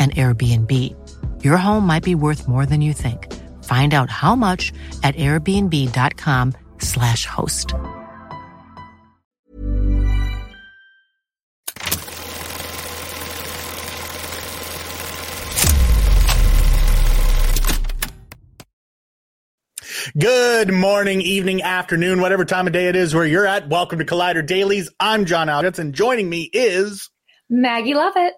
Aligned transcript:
an 0.00 0.10
Airbnb. 0.12 0.96
Your 1.44 1.58
home 1.58 1.86
might 1.86 2.02
be 2.02 2.14
worth 2.14 2.48
more 2.48 2.64
than 2.64 2.80
you 2.80 2.94
think. 2.94 3.30
Find 3.64 3.92
out 3.92 4.08
how 4.08 4.34
much 4.34 4.72
at 5.02 5.14
airbnb.com/slash 5.16 7.26
host. 7.26 7.74
Good 20.18 20.72
morning, 20.72 21.20
evening, 21.20 21.62
afternoon, 21.62 22.20
whatever 22.20 22.44
time 22.44 22.66
of 22.66 22.72
day 22.72 22.88
it 22.88 22.96
is 22.96 23.14
where 23.14 23.26
you're 23.26 23.46
at. 23.46 23.68
Welcome 23.68 24.00
to 24.00 24.04
Collider 24.04 24.44
Dailies. 24.44 24.90
I'm 24.98 25.24
John 25.24 25.46
Algetz, 25.48 25.78
and 25.78 25.94
joining 25.94 26.28
me 26.28 26.50
is 26.52 27.08
Maggie 27.48 27.94
Lovitt. 27.94 28.32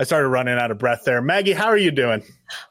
I 0.00 0.04
started 0.04 0.28
running 0.28 0.58
out 0.58 0.70
of 0.70 0.78
breath 0.78 1.02
there. 1.04 1.20
Maggie, 1.20 1.52
how 1.52 1.66
are 1.66 1.76
you 1.76 1.90
doing? 1.90 2.22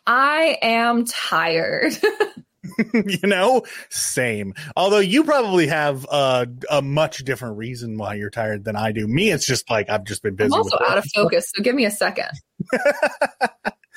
I 0.07 0.57
am 0.63 1.05
tired. 1.05 1.95
you 2.93 3.19
know, 3.27 3.63
same. 3.89 4.55
Although 4.75 4.97
you 4.97 5.23
probably 5.23 5.67
have 5.67 6.07
a, 6.11 6.47
a 6.71 6.81
much 6.81 7.19
different 7.19 7.57
reason 7.57 7.99
why 7.99 8.15
you're 8.15 8.31
tired 8.31 8.63
than 8.63 8.75
I 8.75 8.91
do. 8.93 9.07
Me, 9.07 9.29
it's 9.29 9.45
just 9.45 9.69
like 9.69 9.91
I've 9.91 10.05
just 10.05 10.23
been 10.23 10.35
busy. 10.35 10.47
I'm 10.47 10.53
also 10.53 10.77
out 10.87 10.97
of 10.97 11.05
focus, 11.13 11.51
so 11.55 11.61
give 11.61 11.75
me 11.75 11.85
a 11.85 11.91
second. 11.91 12.31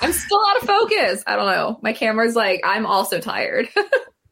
I'm 0.03 0.13
still 0.13 0.41
out 0.51 0.63
of 0.63 0.69
focus. 0.69 1.25
I 1.27 1.37
don't 1.37 1.47
know. 1.47 1.79
My 1.83 1.95
camera's 1.95 2.37
like, 2.37 2.61
I'm 2.65 2.85
also 2.85 3.19
tired. 3.19 3.69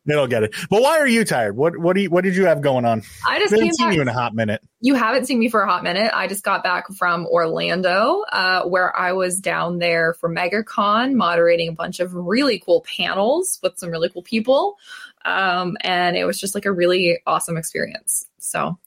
It'll 0.08 0.26
get 0.26 0.42
it. 0.42 0.54
But 0.70 0.80
why 0.80 0.98
are 0.98 1.06
you 1.06 1.24
tired? 1.24 1.56
What 1.56 1.76
what 1.76 1.94
do 1.94 2.02
you, 2.02 2.10
what 2.10 2.24
did 2.24 2.34
you 2.34 2.46
have 2.46 2.62
going 2.62 2.84
on? 2.84 3.02
I 3.26 3.38
just 3.38 3.52
haven't 3.52 3.74
seen 3.74 3.88
back- 3.88 3.96
you 3.96 4.02
in 4.02 4.08
a 4.08 4.12
hot 4.12 4.34
minute. 4.34 4.62
You 4.80 4.94
haven't 4.94 5.26
seen 5.26 5.38
me 5.38 5.50
for 5.50 5.60
a 5.60 5.68
hot 5.68 5.82
minute. 5.82 6.10
I 6.14 6.26
just 6.26 6.42
got 6.42 6.64
back 6.64 6.90
from 6.94 7.26
Orlando, 7.26 8.22
uh, 8.32 8.64
where 8.64 8.96
I 8.96 9.12
was 9.12 9.38
down 9.38 9.78
there 9.78 10.14
for 10.14 10.34
MegaCon, 10.34 11.14
moderating 11.14 11.68
a 11.68 11.72
bunch 11.72 12.00
of 12.00 12.14
really 12.14 12.58
cool 12.58 12.80
panels 12.96 13.58
with 13.62 13.78
some 13.78 13.90
really 13.90 14.08
cool 14.08 14.22
people. 14.22 14.78
Um, 15.24 15.76
and 15.82 16.16
it 16.16 16.24
was 16.24 16.40
just 16.40 16.54
like 16.54 16.64
a 16.64 16.72
really 16.72 17.20
awesome 17.26 17.58
experience. 17.58 18.26
So 18.38 18.78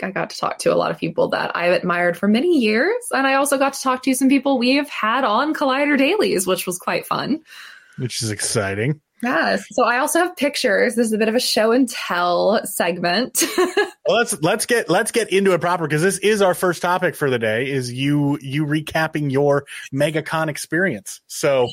I, 0.00 0.06
I 0.06 0.10
got 0.10 0.30
to 0.30 0.38
talk 0.38 0.58
to 0.60 0.72
a 0.72 0.74
lot 0.74 0.90
of 0.90 0.96
people 0.98 1.28
that 1.28 1.54
I've 1.54 1.74
admired 1.74 2.16
for 2.16 2.28
many 2.28 2.60
years. 2.60 3.04
And 3.12 3.26
I 3.26 3.34
also 3.34 3.58
got 3.58 3.74
to 3.74 3.82
talk 3.82 4.02
to 4.04 4.14
some 4.14 4.30
people 4.30 4.58
we 4.58 4.76
have 4.76 4.88
had 4.88 5.24
on 5.24 5.52
Collider 5.52 5.98
Dailies, 5.98 6.46
which 6.46 6.66
was 6.66 6.78
quite 6.78 7.06
fun. 7.06 7.42
Which 7.98 8.22
is 8.22 8.30
exciting. 8.30 9.02
Yes. 9.22 9.64
So 9.70 9.84
I 9.84 9.98
also 9.98 10.18
have 10.18 10.36
pictures. 10.36 10.96
This 10.96 11.06
is 11.06 11.12
a 11.12 11.18
bit 11.18 11.28
of 11.28 11.34
a 11.34 11.40
show 11.40 11.72
and 11.72 11.88
tell 11.88 12.60
segment. 12.64 13.44
Well, 14.04 14.16
let's 14.16 14.42
let's 14.42 14.66
get 14.66 14.90
let's 14.90 15.12
get 15.12 15.32
into 15.32 15.52
it 15.52 15.60
proper 15.60 15.86
because 15.86 16.02
this 16.02 16.18
is 16.18 16.42
our 16.42 16.54
first 16.54 16.82
topic 16.82 17.14
for 17.14 17.30
the 17.30 17.38
day. 17.38 17.70
Is 17.70 17.92
you 17.92 18.36
you 18.42 18.66
recapping 18.66 19.30
your 19.30 19.64
MegaCon 19.94 20.48
experience? 20.48 21.20
So 21.28 21.68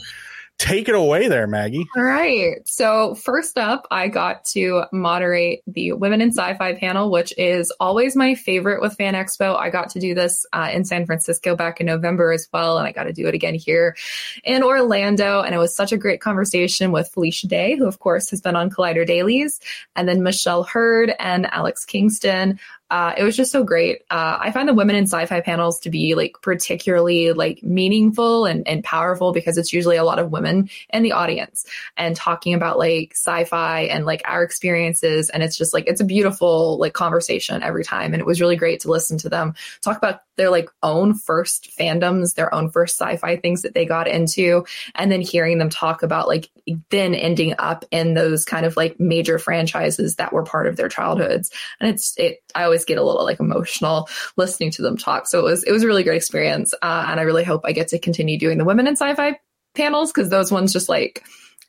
take 0.59 0.89
it 0.89 0.93
away 0.93 1.27
there, 1.29 1.47
Maggie. 1.47 1.87
All 1.95 2.03
right. 2.03 2.55
So, 2.67 3.15
first 3.15 3.57
up, 3.57 3.87
I 3.89 4.09
got 4.09 4.45
to 4.45 4.83
moderate 4.91 5.63
the 5.65 5.93
Women 5.93 6.21
in 6.21 6.29
Sci 6.29 6.53
Fi 6.57 6.73
panel, 6.75 7.09
which 7.09 7.33
is 7.37 7.71
always 7.79 8.15
my 8.15 8.35
favorite 8.35 8.81
with 8.81 8.93
Fan 8.95 9.15
Expo. 9.15 9.57
I 9.57 9.69
got 9.69 9.89
to 9.91 9.99
do 9.99 10.13
this 10.13 10.45
uh, 10.53 10.69
in 10.71 10.85
San 10.85 11.05
Francisco 11.05 11.55
back 11.55 11.79
in 11.79 11.87
November 11.87 12.31
as 12.31 12.47
well, 12.53 12.77
and 12.77 12.85
I 12.85 12.91
got 12.91 13.05
to 13.05 13.13
do 13.13 13.25
it 13.25 13.33
again 13.33 13.55
here 13.55 13.95
in 14.43 14.61
Orlando. 14.61 15.41
And 15.41 15.55
it 15.55 15.59
was 15.59 15.75
such 15.75 15.91
a 15.91 15.97
great 15.97 16.21
conversation 16.21 16.91
with 16.91 17.09
Felicia 17.09 17.47
Day, 17.47 17.75
who, 17.77 17.87
of 17.87 17.99
course, 17.99 18.29
has 18.29 18.41
been 18.41 18.57
on 18.57 18.69
Collider 18.69 19.07
Dailies, 19.07 19.59
and 19.95 20.07
then 20.07 20.21
Michelle 20.21 20.63
Hurd 20.63 21.13
and 21.19 21.51
Alex 21.51 21.85
Kingston. 21.85 22.59
Uh, 22.89 23.13
it 23.17 23.23
was 23.23 23.35
just 23.35 23.51
so 23.51 23.63
great. 23.63 24.01
Uh, 24.09 24.37
I 24.39 24.51
find 24.51 24.67
the 24.67 24.73
women 24.73 24.95
in 24.95 25.05
sci-fi 25.05 25.41
panels 25.41 25.79
to 25.81 25.89
be 25.89 26.15
like 26.15 26.37
particularly 26.41 27.33
like 27.33 27.61
meaningful 27.61 28.45
and, 28.45 28.67
and 28.67 28.83
powerful 28.83 29.31
because 29.31 29.57
it's 29.57 29.71
usually 29.71 29.97
a 29.97 30.03
lot 30.03 30.19
of 30.19 30.31
women 30.31 30.69
in 30.91 31.03
the 31.03 31.11
audience 31.11 31.65
and 31.97 32.15
talking 32.15 32.53
about 32.53 32.79
like 32.79 33.11
sci-fi 33.13 33.81
and 33.81 34.05
like 34.05 34.21
our 34.25 34.43
experiences. 34.43 35.29
And 35.29 35.43
it's 35.43 35.57
just 35.57 35.73
like 35.73 35.87
it's 35.87 36.01
a 36.01 36.05
beautiful 36.05 36.77
like 36.79 36.93
conversation 36.93 37.61
every 37.61 37.83
time. 37.83 38.13
And 38.13 38.21
it 38.21 38.25
was 38.25 38.41
really 38.41 38.55
great 38.55 38.79
to 38.81 38.91
listen 38.91 39.17
to 39.19 39.29
them 39.29 39.53
talk 39.81 39.97
about 39.97 40.21
their 40.39 40.49
like 40.49 40.69
own 40.81 41.13
first 41.13 41.69
fandoms, 41.77 42.33
their 42.33 42.53
own 42.55 42.71
first 42.71 42.97
sci-fi 42.97 43.35
things 43.35 43.61
that 43.61 43.73
they 43.73 43.85
got 43.85 44.07
into, 44.07 44.65
and 44.95 45.11
then 45.11 45.19
hearing 45.21 45.57
them 45.57 45.69
talk 45.69 46.01
about 46.01 46.29
like 46.29 46.49
then 46.89 47.13
ending 47.13 47.53
up 47.59 47.83
in 47.91 48.13
those 48.13 48.45
kind 48.45 48.65
of 48.65 48.77
like 48.77 48.99
major 48.99 49.37
franchises 49.37 50.15
that 50.15 50.31
were 50.31 50.43
part 50.43 50.65
of 50.65 50.77
their 50.77 50.87
childhoods. 50.87 51.51
And 51.79 51.89
it's 51.89 52.17
it 52.17 52.41
I 52.55 52.63
always 52.63 52.85
get 52.85 52.97
a 52.97 53.03
little 53.03 53.25
like 53.25 53.41
emotional 53.41 54.07
listening 54.37 54.71
to 54.71 54.81
them 54.81 54.95
talk. 54.95 55.27
So 55.27 55.39
it 55.39 55.43
was 55.43 55.63
it 55.65 55.73
was 55.73 55.83
a 55.83 55.87
really 55.87 56.03
great 56.03 56.15
experience. 56.15 56.73
Uh, 56.81 57.05
and 57.09 57.19
I 57.19 57.23
really 57.23 57.43
hope 57.43 57.61
I 57.65 57.73
get 57.73 57.89
to 57.89 57.99
continue 57.99 58.39
doing 58.39 58.57
the 58.57 58.65
women 58.65 58.87
in 58.87 58.95
sci-fi 58.95 59.37
panels 59.75 60.11
because 60.11 60.29
those 60.29 60.51
ones 60.51 60.71
just 60.71 60.87
like 60.87 61.23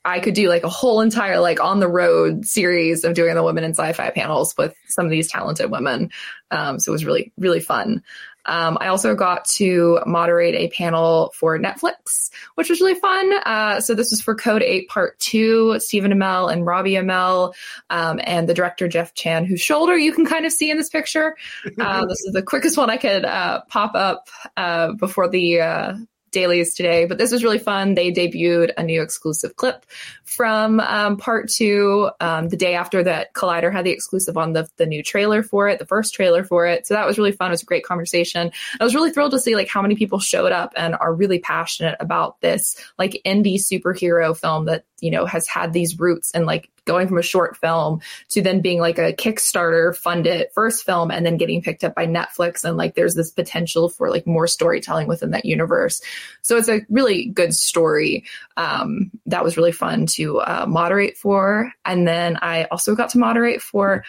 I 0.05 0.21
could 0.21 0.35
do 0.35 0.49
like 0.49 0.63
a 0.63 0.69
whole 0.69 1.03
entire 1.03 1.41
like 1.41 1.61
on 1.61 1.81
the 1.81 1.89
road 1.89 2.47
series 2.47 3.05
of 3.05 3.15
doing 3.15 3.35
the 3.35 3.43
women 3.43 3.65
in 3.65 3.73
sci-fi 3.73 4.11
panels 4.11 4.55
with 4.57 4.75
some 4.89 5.05
of 5.05 5.11
these 5.11 5.31
talented 5.31 5.71
women. 5.71 6.11
Um, 6.51 6.79
so 6.79 6.91
it 6.91 6.95
was 6.95 7.05
really 7.05 7.33
really 7.37 7.61
fun. 7.61 8.03
Um, 8.51 8.79
I 8.81 8.89
also 8.89 9.15
got 9.15 9.45
to 9.57 10.01
moderate 10.07 10.57
a 10.57 10.75
panel 10.77 11.33
for 11.37 11.57
Netflix, 11.57 12.31
which 12.57 12.69
was 12.69 12.81
really 12.81 12.97
fun. 12.97 13.33
Uh, 13.47 13.81
so 13.81 13.95
this 13.95 14.11
was 14.11 14.21
for 14.21 14.35
Code 14.35 14.63
8 14.63 14.89
Part 14.89 15.19
2, 15.21 15.79
Stephen 15.79 16.13
Amell 16.13 16.53
and 16.53 16.67
Robbie 16.67 16.95
Amell, 16.95 17.55
um, 17.91 18.21
and 18.25 18.49
the 18.49 18.55
director 18.55 18.89
Jeff 18.89 19.15
Chan, 19.15 19.45
whose 19.45 19.61
shoulder 19.61 19.97
you 19.97 20.13
can 20.13 20.27
kind 20.27 20.45
of 20.45 20.53
see 20.53 20.69
in 20.69 20.77
this 20.77 20.89
picture. 20.89 21.37
Uh, 21.79 22.07
this 22.09 22.21
is 22.25 22.33
the 22.33 22.43
quickest 22.43 22.77
one 22.77 22.91
I 22.91 22.97
could 22.97 23.25
uh, 23.25 23.63
pop 23.69 23.95
up 23.95 24.29
uh, 24.57 24.95
before 24.95 25.29
the 25.29 25.61
uh, 25.61 25.95
dailies 26.31 26.75
today, 26.75 27.05
but 27.05 27.19
this 27.19 27.33
was 27.33 27.43
really 27.43 27.59
fun. 27.59 27.95
They 27.95 28.13
debuted 28.13 28.73
a 28.77 28.83
new 28.83 29.03
exclusive 29.03 29.57
clip 29.57 29.85
from 30.25 30.81
um, 30.81 31.17
part 31.17 31.49
two 31.49 32.11
um, 32.21 32.49
the 32.49 32.57
day 32.57 32.75
after 32.75 33.03
that 33.03 33.33
Collider 33.35 33.73
had 33.73 33.85
the 33.85 33.91
exclusive 33.91 34.37
on 34.37 34.53
the, 34.53 34.69
the 34.77 34.87
new 34.87 35.03
trailer 35.03 35.43
for 35.43 35.69
it, 35.69 35.79
the 35.79 35.87
first 35.87 36.15
trailer 36.15 36.45
for 36.45 36.67
it. 36.67 36.87
So 36.87 36.95
that 36.95 37.07
was 37.07 37.19
really 37.19 37.33
fun. 37.33 37.51
It 37.51 37.53
was 37.53 37.63
a 37.63 37.67
great 37.67 37.85
conversation. 37.85 38.53
I 38.79 38.85
was 38.85 38.95
really 38.95 39.11
thrilled 39.11 39.33
to 39.33 39.41
see 39.41 39.55
like 39.55 39.69
how 39.69 39.83
many 39.83 39.97
people 39.97 40.19
showed 40.19 40.53
up 40.53 40.73
and 40.77 40.95
are 40.95 41.15
really 41.15 41.39
passionate 41.39 41.97
about 42.01 42.41
this 42.41 42.77
like 42.99 43.21
indie 43.27 43.61
superhero 43.61 44.37
film 44.37 44.67
that 44.67 44.85
you 45.01 45.11
know, 45.11 45.27
has 45.27 45.47
had 45.47 45.73
these 45.73 45.99
roots 45.99 46.31
and 46.33 46.47
like 46.47 46.71
going 46.85 47.07
from 47.07 47.19
a 47.19 47.23
short 47.23 47.57
film 47.57 48.01
to 48.31 48.43
then 48.43 48.61
being 48.61 48.81
like 48.81 48.99
a 48.99 49.13
Kickstarter 49.13 49.97
funded 49.97 50.49
first 50.55 50.85
film 50.85 51.11
and 51.11 51.25
then 51.25 51.37
getting 51.37 51.63
picked 51.63 51.85
up 51.85 51.95
by 51.95 52.07
Netflix. 52.07 52.65
And 52.65 52.77
like 52.77 52.95
there's 52.95 53.15
this 53.15 53.31
potential 53.31 53.89
for 53.89 54.11
like 54.11 54.27
more 54.27 54.47
storytelling 54.47 55.07
within 55.07 55.31
that 55.31 55.45
universe. 55.45 56.03
So 56.43 56.57
it's 56.57 56.69
a 56.69 56.81
really 56.89 57.27
good 57.27 57.55
story 57.55 58.25
um, 58.57 59.11
that 59.27 59.45
was 59.45 59.57
really 59.57 59.73
fun 59.73 60.07
to 60.07 60.41
uh, 60.41 60.67
moderate 60.69 61.17
for. 61.17 61.73
And 61.85 62.09
then 62.09 62.39
I 62.43 62.65
also 62.65 62.95
got 62.95 63.11
to 63.11 63.19
moderate 63.19 63.63
for 63.63 64.05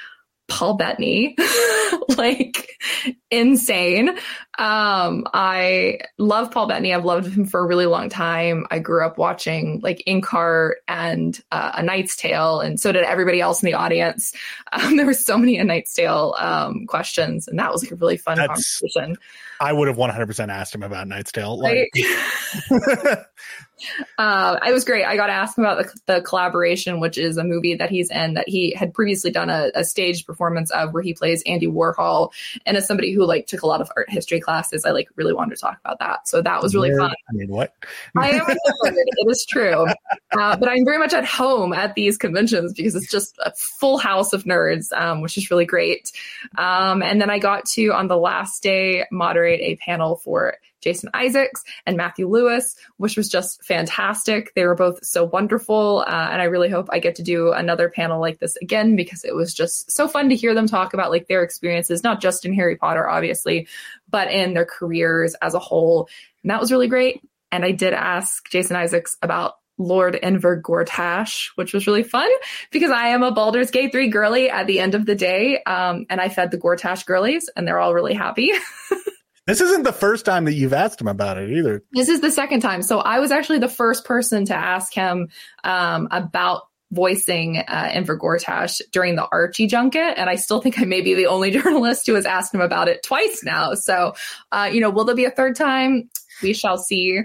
Paul 0.47 0.75
Bettany, 0.75 1.35
like 2.17 2.69
insane. 3.29 4.09
Um, 4.57 5.25
I 5.33 5.99
love 6.17 6.51
Paul 6.51 6.67
Bettany. 6.67 6.93
I've 6.93 7.05
loved 7.05 7.33
him 7.33 7.45
for 7.45 7.61
a 7.61 7.65
really 7.65 7.85
long 7.85 8.09
time. 8.09 8.65
I 8.69 8.79
grew 8.79 9.05
up 9.05 9.17
watching 9.17 9.79
like 9.81 10.03
Inkheart 10.05 10.73
and 10.88 11.39
uh, 11.51 11.71
A 11.75 11.83
Knight's 11.83 12.15
Tale, 12.15 12.59
and 12.59 12.79
so 12.79 12.91
did 12.91 13.03
everybody 13.03 13.39
else 13.39 13.63
in 13.63 13.67
the 13.67 13.75
audience. 13.75 14.33
Um, 14.73 14.95
there 14.95 15.05
were 15.05 15.13
so 15.13 15.38
many 15.38 15.57
A 15.57 15.65
Knight's 15.65 15.93
Tale 15.93 16.33
um, 16.39 16.85
questions, 16.88 17.45
and 17.45 17.59
that 17.59 17.73
was 17.73 17.83
like 17.83 17.91
a 17.91 17.95
really 17.95 18.15
fun 18.15 18.38
That's, 18.38 18.47
conversation. 18.47 19.17
I 19.62 19.72
would 19.72 19.88
have 19.88 19.98
100% 19.98 20.50
asked 20.50 20.74
him 20.74 20.81
about 20.81 21.08
Knight's 21.08 21.31
Tale. 21.31 21.60
Like, 21.60 21.88
right? 21.96 23.18
uh, 24.18 24.60
it 24.66 24.72
was 24.74 24.84
great. 24.84 25.06
I 25.06 25.16
got 25.16 25.28
to 25.28 25.34
ask 25.34 25.56
him 25.56 25.66
about 25.66 25.84
the, 25.84 26.13
the, 26.13 26.22
collaboration, 26.22 27.00
which 27.00 27.18
is 27.19 27.38
a 27.38 27.44
movie 27.44 27.75
that 27.75 27.92
he's 27.92 28.10
in 28.10 28.34
that 28.34 28.50
he 28.50 28.74
had 28.74 28.92
previously 28.92 29.30
done 29.30 29.52
a, 29.52 29.72
a 29.75 29.84
staged 29.84 30.25
performance 30.25 30.72
of, 30.72 30.94
where 30.94 31.04
he 31.04 31.13
plays 31.13 31.44
Andy 31.46 31.68
Warhol. 31.68 32.31
And 32.66 32.75
as 32.75 32.88
somebody 32.88 33.13
who 33.13 33.24
like 33.24 33.46
took 33.46 33.62
a 33.62 33.68
lot 33.68 33.81
of 33.81 33.92
art 33.96 34.10
history 34.10 34.40
classes, 34.40 34.84
I 34.84 34.92
like 34.92 35.10
really 35.16 35.34
wanted 35.34 35.56
to 35.56 35.62
talk 35.62 35.78
about 35.86 36.00
that. 36.00 36.28
So 36.28 36.42
that 36.42 36.62
was 36.63 36.74
really 36.74 36.98
fun. 36.98 37.12
I 37.12 37.34
mean, 37.34 37.50
what? 37.50 37.75
I 38.18 38.31
am. 38.31 38.46
it 38.50 39.28
is 39.30 39.46
true, 39.46 39.86
uh, 39.86 40.58
but 40.58 40.69
I'm 40.69 40.86
very 40.86 40.98
much 40.98 41.13
at 41.13 41.25
home 41.25 41.72
at 41.72 41.94
these 41.94 42.18
conventions 42.18 42.74
because 42.74 42.96
it's 42.96 43.12
just 43.12 43.36
a 43.40 43.52
full 43.56 44.00
house 44.00 44.34
of 44.34 44.46
nerds, 44.46 44.92
um, 44.94 45.22
which 45.22 45.38
is 45.38 45.52
really 45.52 45.66
great. 45.66 46.12
Um, 46.58 47.04
and 47.04 47.22
then 47.22 47.30
I 47.30 47.38
got 47.38 47.66
to 47.66 47.90
on 47.90 48.08
the 48.08 48.18
last 48.18 48.63
day 48.63 49.06
moderate 49.12 49.50
a 49.59 49.75
panel 49.77 50.15
for 50.15 50.56
Jason 50.81 51.09
Isaacs 51.13 51.63
and 51.86 51.98
Matthew 51.98 52.27
Lewis, 52.27 52.75
which 52.98 53.15
was 53.15 53.30
just 53.30 53.63
fantastic. 53.63 54.53
They 54.56 54.65
were 54.65 54.75
both 54.75 55.06
so 55.06 55.25
wonderful. 55.25 56.03
Uh, 56.07 56.30
and 56.31 56.42
I 56.42 56.45
really 56.45 56.69
hope 56.69 56.89
I 56.92 57.00
get 57.00 57.15
to 57.15 57.24
do 57.24 57.51
another 57.51 57.89
panel 57.89 58.19
like 58.19 58.39
this 58.39 58.56
again 58.57 58.95
because 58.95 59.24
it 59.24 59.36
was 59.36 59.53
just 59.53 59.92
so 59.92 60.07
fun 60.07 60.30
to 60.30 60.36
hear 60.36 60.53
them 60.53 60.68
talk 60.68 60.94
about 60.94 61.12
like 61.12 61.27
their 61.27 61.44
experiences, 61.44 62.03
not 62.03 62.21
just 62.21 62.45
in 62.45 62.53
Harry 62.53 62.75
Potter, 62.75 63.07
obviously, 63.07 63.68
but 64.09 64.31
in 64.31 64.53
their 64.53 64.65
careers 64.65 65.36
as 65.42 65.53
a 65.53 65.59
whole. 65.59 66.09
And 66.44 66.50
that 66.50 66.59
was 66.59 66.71
really 66.71 66.88
great. 66.88 67.21
And 67.51 67.65
I 67.65 67.71
did 67.71 67.94
ask 67.94 68.50
Jason 68.50 68.75
Isaacs 68.75 69.18
about 69.21 69.56
Lord 69.77 70.18
Enver 70.21 70.62
Gortash, 70.62 71.50
which 71.56 71.74
was 71.74 71.88
really 71.88 72.03
fun 72.03 72.30
because 72.71 72.92
I 72.92 73.07
am 73.07 73.24
a 73.24 73.31
Baldur's 73.31 73.71
Gate 73.71 73.92
3 73.92 74.09
girly 74.09 74.50
at 74.50 74.68
the 74.68 74.80
end 74.80 74.95
of 74.95 75.06
the 75.06 75.15
day. 75.15 75.62
Um, 75.63 76.06
and 76.09 76.21
I 76.21 76.30
fed 76.30 76.51
the 76.51 76.57
Gortash 76.57 77.06
girlies 77.06 77.50
and 77.56 77.68
they're 77.68 77.80
all 77.80 77.94
really 77.94 78.13
happy. 78.13 78.51
This 79.51 79.59
isn't 79.59 79.83
the 79.83 79.92
first 79.92 80.24
time 80.24 80.45
that 80.45 80.53
you've 80.53 80.71
asked 80.71 81.01
him 81.01 81.09
about 81.09 81.38
it 81.38 81.51
either. 81.51 81.83
This 81.92 82.07
is 82.07 82.21
the 82.21 82.31
second 82.31 82.62
time. 82.62 82.81
So 82.81 83.00
I 83.00 83.19
was 83.19 83.31
actually 83.31 83.59
the 83.59 83.68
first 83.68 84.06
person 84.06 84.45
to 84.45 84.56
ask 84.56 84.94
him 84.94 85.27
um, 85.65 86.07
about 86.09 86.62
voicing 86.89 87.57
uh, 87.57 87.89
Enver 87.92 88.18
Gortash 88.18 88.80
during 88.94 89.18
the 89.18 89.27
Archie 89.30 89.68
junket. 89.68 90.13
And 90.18 90.30
I 90.30 90.36
still 90.36 90.62
think 90.62 90.80
I 90.80 90.86
may 90.86 91.01
be 91.01 91.15
the 91.15 91.27
only 91.27 91.51
journalist 91.62 92.07
who 92.07 92.15
has 92.15 92.25
asked 92.25 92.53
him 92.53 92.62
about 92.62 92.88
it 92.88 93.03
twice 93.03 93.44
now. 93.44 93.74
So, 93.74 94.13
uh, 94.53 94.69
you 94.71 94.80
know, 94.80 94.89
will 94.89 95.03
there 95.03 95.15
be 95.15 95.25
a 95.25 95.31
third 95.31 95.57
time? 95.57 96.09
We 96.41 96.53
shall 96.53 96.77
see. 96.77 97.21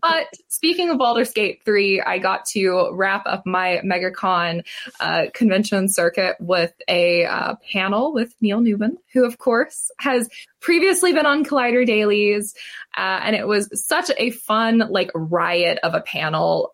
but 0.00 0.26
speaking 0.48 0.90
of 0.90 0.98
Baldur's 0.98 1.32
Gate 1.32 1.62
3, 1.64 2.02
I 2.02 2.18
got 2.18 2.44
to 2.46 2.90
wrap 2.92 3.24
up 3.26 3.46
my 3.46 3.80
MegaCon 3.84 4.64
uh, 5.00 5.26
convention 5.34 5.88
circuit 5.88 6.36
with 6.40 6.72
a 6.88 7.24
uh, 7.24 7.54
panel 7.72 8.12
with 8.12 8.34
Neil 8.40 8.60
Newbon, 8.60 8.96
who, 9.12 9.24
of 9.24 9.38
course, 9.38 9.90
has 9.98 10.28
previously 10.60 11.12
been 11.12 11.26
on 11.26 11.44
Collider 11.44 11.86
Dailies. 11.86 12.54
Uh, 12.96 13.20
and 13.22 13.36
it 13.36 13.46
was 13.46 13.68
such 13.86 14.10
a 14.16 14.30
fun, 14.30 14.78
like, 14.90 15.10
riot 15.14 15.78
of 15.82 15.94
a 15.94 16.00
panel. 16.00 16.72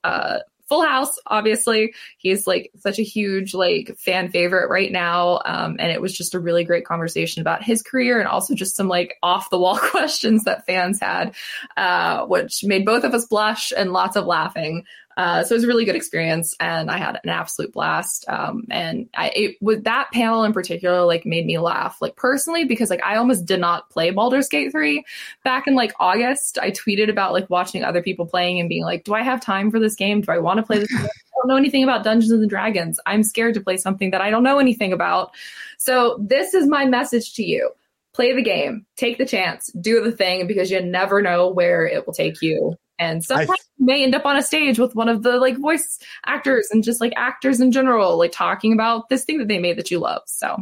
Full 0.73 0.87
House, 0.87 1.19
obviously. 1.27 1.93
He's 2.17 2.47
like 2.47 2.71
such 2.79 2.99
a 2.99 3.03
huge 3.03 3.53
like 3.53 3.95
fan 3.99 4.31
favorite 4.31 4.71
right 4.71 4.91
now. 4.91 5.43
Um, 5.45 5.77
and 5.79 5.93
it 5.93 6.01
was 6.01 6.17
just 6.17 6.35
a 6.35 6.41
really 6.41 6.65
great 6.65 6.87
conversation 6.87 7.43
about 7.43 7.63
his 7.63 7.83
career 7.83 8.21
and 8.21 8.27
also 8.27 8.55
just 8.55 8.75
some 8.75 8.89
like 8.89 9.19
off 9.23 9.51
the 9.51 9.59
wall 9.59 9.79
questions 9.91 10.45
that 10.45 10.65
fans 10.65 10.99
had, 10.99 11.35
uh, 11.77 12.25
which 12.25 12.65
made 12.65 12.87
both 12.87 13.05
of 13.05 13.13
us 13.13 13.27
blush 13.27 13.71
and 13.77 13.93
lots 13.93 14.17
of 14.17 14.25
laughing. 14.25 14.87
Uh, 15.17 15.45
so 15.45 15.55
it 15.55 15.59
was 15.59 15.65
a 15.65 15.69
really 15.69 15.85
good 15.85 15.97
experience, 15.97 16.57
and 16.59 16.91
I 16.91 16.99
had 16.99 17.21
an 17.23 17.31
absolute 17.31 17.73
blast. 17.73 18.25
Um, 18.29 18.65
and 18.71 19.09
I, 19.15 19.29
it 19.29 19.57
with 19.61 19.85
that 19.85 20.11
panel 20.13 20.45
in 20.45 20.53
particular, 20.53 21.05
like 21.05 21.27
made 21.27 21.47
me 21.47 21.59
laugh, 21.59 21.99
like 22.01 22.17
personally, 22.17 22.65
because 22.65 22.91
like 22.91 23.03
I 23.03 23.17
almost 23.17 23.45
did 23.45 23.61
not 23.61 23.91
play 23.91 24.11
Baldur's 24.11 24.49
Gate 24.49 24.73
three 24.73 25.05
back 25.45 25.67
in 25.67 25.75
like 25.75 25.93
August. 26.01 26.59
I 26.59 26.71
tweeted 26.71 27.11
about 27.11 27.33
like 27.33 27.51
watching 27.51 27.85
other 27.85 28.03
people 28.03 28.27
playing 28.27 28.61
and 28.61 28.69
being 28.69 28.85
like, 28.85 29.05
"Do 29.05 29.15
I 29.15 29.23
have 29.23 29.41
time 29.41 29.71
for 29.71 29.79
this 29.79 29.95
game? 29.95 30.21
Do 30.21 30.33
I 30.33 30.39
want 30.39 30.59
to 30.59 30.63
play 30.63 30.79
this?" 30.79 30.89
Game? 30.89 31.07
I 31.07 31.09
don't 31.43 31.49
know 31.49 31.57
anything 31.57 31.83
about 31.83 32.05
Dungeons 32.05 32.33
and 32.33 32.49
Dragons. 32.49 33.01
I'm 33.05 33.23
scared 33.23 33.55
to 33.55 33.61
play 33.61 33.77
something 33.77 34.13
that 34.13 34.21
I 34.21 34.31
don't 34.31 34.43
know 34.43 34.59
anything 34.59 34.93
about. 34.93 35.33
So 35.79 36.19
this 36.21 36.55
is 36.55 36.67
my 36.67 36.85
message 36.85 37.35
to 37.35 37.43
you 37.43 37.71
play 38.15 38.35
the 38.35 38.43
game, 38.43 38.87
take 38.97 39.19
the 39.19 39.27
chance, 39.27 39.71
do 39.81 40.03
the 40.03 40.13
thing 40.13 40.47
because 40.47 40.71
you 40.71 40.81
never 40.83 41.23
know 41.23 41.49
where 41.49 41.87
it 41.87 42.07
will 42.07 42.13
take 42.13 42.43
you. 42.43 42.77
And 42.99 43.25
sometimes 43.25 43.51
I, 43.51 43.57
you 43.79 43.87
may 43.87 44.03
end 44.03 44.15
up 44.15 44.27
on 44.27 44.37
a 44.37 44.43
stage 44.43 44.79
with 44.79 44.95
one 44.95 45.09
of 45.09 45.23
the 45.23 45.39
like 45.39 45.59
voice 45.59 45.99
actors 46.25 46.69
and 46.71 46.85
just 46.85 47.01
like 47.01 47.13
actors 47.17 47.61
in 47.61 47.73
general, 47.73 48.17
like 48.19 48.33
talking 48.33 48.73
about 48.73 49.09
this 49.09 49.25
thing 49.25 49.39
that 49.39 49.49
they 49.49 49.59
made 49.59 49.79
that 49.79 49.91
you 49.91 49.99
love. 49.99 50.23
So 50.27 50.57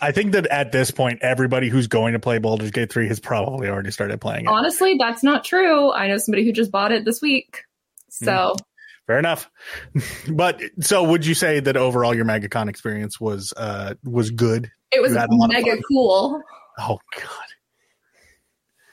I 0.00 0.12
think 0.12 0.32
that 0.32 0.46
at 0.46 0.72
this 0.72 0.90
point, 0.90 1.20
everybody 1.22 1.68
who's 1.68 1.86
going 1.86 2.14
to 2.14 2.18
play 2.18 2.38
Baldur's 2.38 2.70
Gate 2.70 2.92
3 2.92 3.08
has 3.08 3.20
probably 3.20 3.68
already 3.68 3.90
started 3.90 4.20
playing 4.20 4.46
it. 4.46 4.48
Honestly, 4.48 4.96
that's 4.98 5.22
not 5.22 5.44
true. 5.44 5.92
I 5.92 6.08
know 6.08 6.18
somebody 6.18 6.44
who 6.44 6.52
just 6.52 6.70
bought 6.70 6.92
it 6.92 7.04
this 7.04 7.20
week. 7.20 7.64
So 8.08 8.26
mm, 8.26 8.60
fair 9.06 9.18
enough. 9.18 9.50
but 10.28 10.60
so 10.80 11.04
would 11.04 11.24
you 11.24 11.34
say 11.34 11.60
that 11.60 11.76
overall 11.76 12.14
your 12.14 12.24
MegaCon 12.24 12.68
experience 12.68 13.20
was 13.20 13.52
uh 13.56 13.94
was 14.04 14.30
good? 14.30 14.70
It 14.92 15.00
was 15.00 15.12
mega 15.12 15.80
cool. 15.88 16.42
Oh 16.78 16.98
god. 17.14 17.49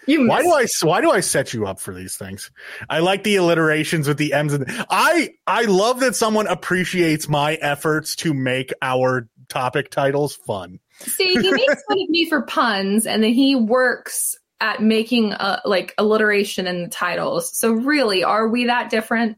You 0.07 0.27
why 0.27 0.41
do 0.41 0.51
I 0.51 0.65
why 0.81 1.01
do 1.01 1.11
I 1.11 1.19
set 1.19 1.53
you 1.53 1.67
up 1.67 1.79
for 1.79 1.93
these 1.93 2.15
things? 2.15 2.49
I 2.89 2.99
like 2.99 3.23
the 3.23 3.35
alliterations 3.35 4.07
with 4.07 4.17
the 4.17 4.33
M's 4.33 4.53
and 4.53 4.65
I 4.89 5.31
I 5.45 5.63
love 5.63 5.99
that 5.99 6.15
someone 6.15 6.47
appreciates 6.47 7.27
my 7.27 7.55
efforts 7.55 8.15
to 8.17 8.33
make 8.33 8.73
our 8.81 9.27
topic 9.49 9.91
titles 9.91 10.35
fun. 10.35 10.79
See, 10.99 11.33
he 11.33 11.51
makes 11.51 11.83
fun 11.87 11.99
of 11.99 12.09
me 12.09 12.27
for 12.27 12.41
puns, 12.41 13.05
and 13.05 13.23
then 13.23 13.33
he 13.33 13.55
works 13.55 14.35
at 14.59 14.81
making 14.81 15.33
a, 15.33 15.61
like 15.65 15.93
alliteration 15.97 16.67
in 16.67 16.83
the 16.83 16.89
titles. 16.89 17.57
So 17.57 17.73
really, 17.73 18.23
are 18.23 18.47
we 18.47 18.65
that 18.65 18.89
different? 18.89 19.37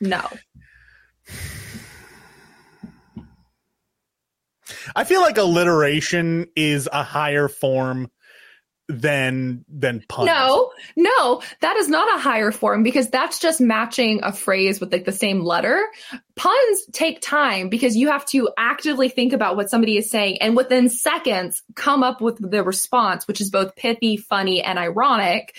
No. 0.00 0.22
I 4.94 5.04
feel 5.04 5.20
like 5.20 5.38
alliteration 5.38 6.46
is 6.56 6.88
a 6.92 7.02
higher 7.02 7.48
form 7.48 8.10
than 8.90 9.64
than 9.68 10.04
puns. 10.08 10.26
No, 10.26 10.72
no, 10.96 11.42
that 11.60 11.76
is 11.76 11.88
not 11.88 12.12
a 12.14 12.20
higher 12.20 12.52
form 12.52 12.82
because 12.82 13.08
that's 13.08 13.38
just 13.38 13.60
matching 13.60 14.20
a 14.22 14.32
phrase 14.32 14.80
with 14.80 14.92
like 14.92 15.04
the 15.04 15.12
same 15.12 15.40
letter. 15.40 15.86
Puns 16.36 16.86
take 16.92 17.20
time 17.20 17.68
because 17.68 17.96
you 17.96 18.08
have 18.08 18.24
to 18.26 18.48
actively 18.58 19.08
think 19.08 19.32
about 19.32 19.56
what 19.56 19.70
somebody 19.70 19.96
is 19.96 20.10
saying 20.10 20.38
and 20.40 20.56
within 20.56 20.88
seconds 20.88 21.62
come 21.74 22.02
up 22.02 22.20
with 22.20 22.38
the 22.38 22.62
response, 22.62 23.28
which 23.28 23.40
is 23.40 23.50
both 23.50 23.76
pithy, 23.76 24.16
funny, 24.16 24.62
and 24.62 24.78
ironic. 24.78 25.56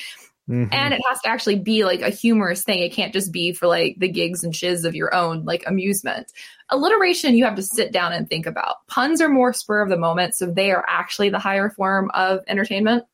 Mm-hmm. 0.50 0.74
And 0.74 0.94
it 0.94 1.02
has 1.08 1.22
to 1.22 1.30
actually 1.30 1.60
be 1.60 1.86
like 1.86 2.02
a 2.02 2.10
humorous 2.10 2.64
thing. 2.64 2.80
It 2.80 2.92
can't 2.92 3.14
just 3.14 3.32
be 3.32 3.54
for 3.54 3.68
like 3.68 3.96
the 4.00 4.10
gigs 4.10 4.44
and 4.44 4.56
shiz 4.56 4.84
of 4.84 4.96
your 4.96 5.14
own 5.14 5.46
like 5.46 5.64
amusement. 5.66 6.32
Alliteration, 6.70 7.38
you 7.38 7.46
have 7.46 7.56
to 7.56 7.64
sit 7.64 7.92
down 7.94 8.12
and 8.12 8.28
think 8.28 8.46
about. 8.46 8.86
Puns 8.88 9.22
are 9.22 9.30
more 9.30 9.54
spur 9.54 9.82
of 9.82 9.90
the 9.90 9.98
moment, 9.98 10.36
so 10.36 10.48
they 10.48 10.72
are 10.72 10.84
actually 10.88 11.30
the 11.30 11.40
higher 11.40 11.70
form 11.70 12.12
of 12.14 12.42
entertainment. 12.48 13.06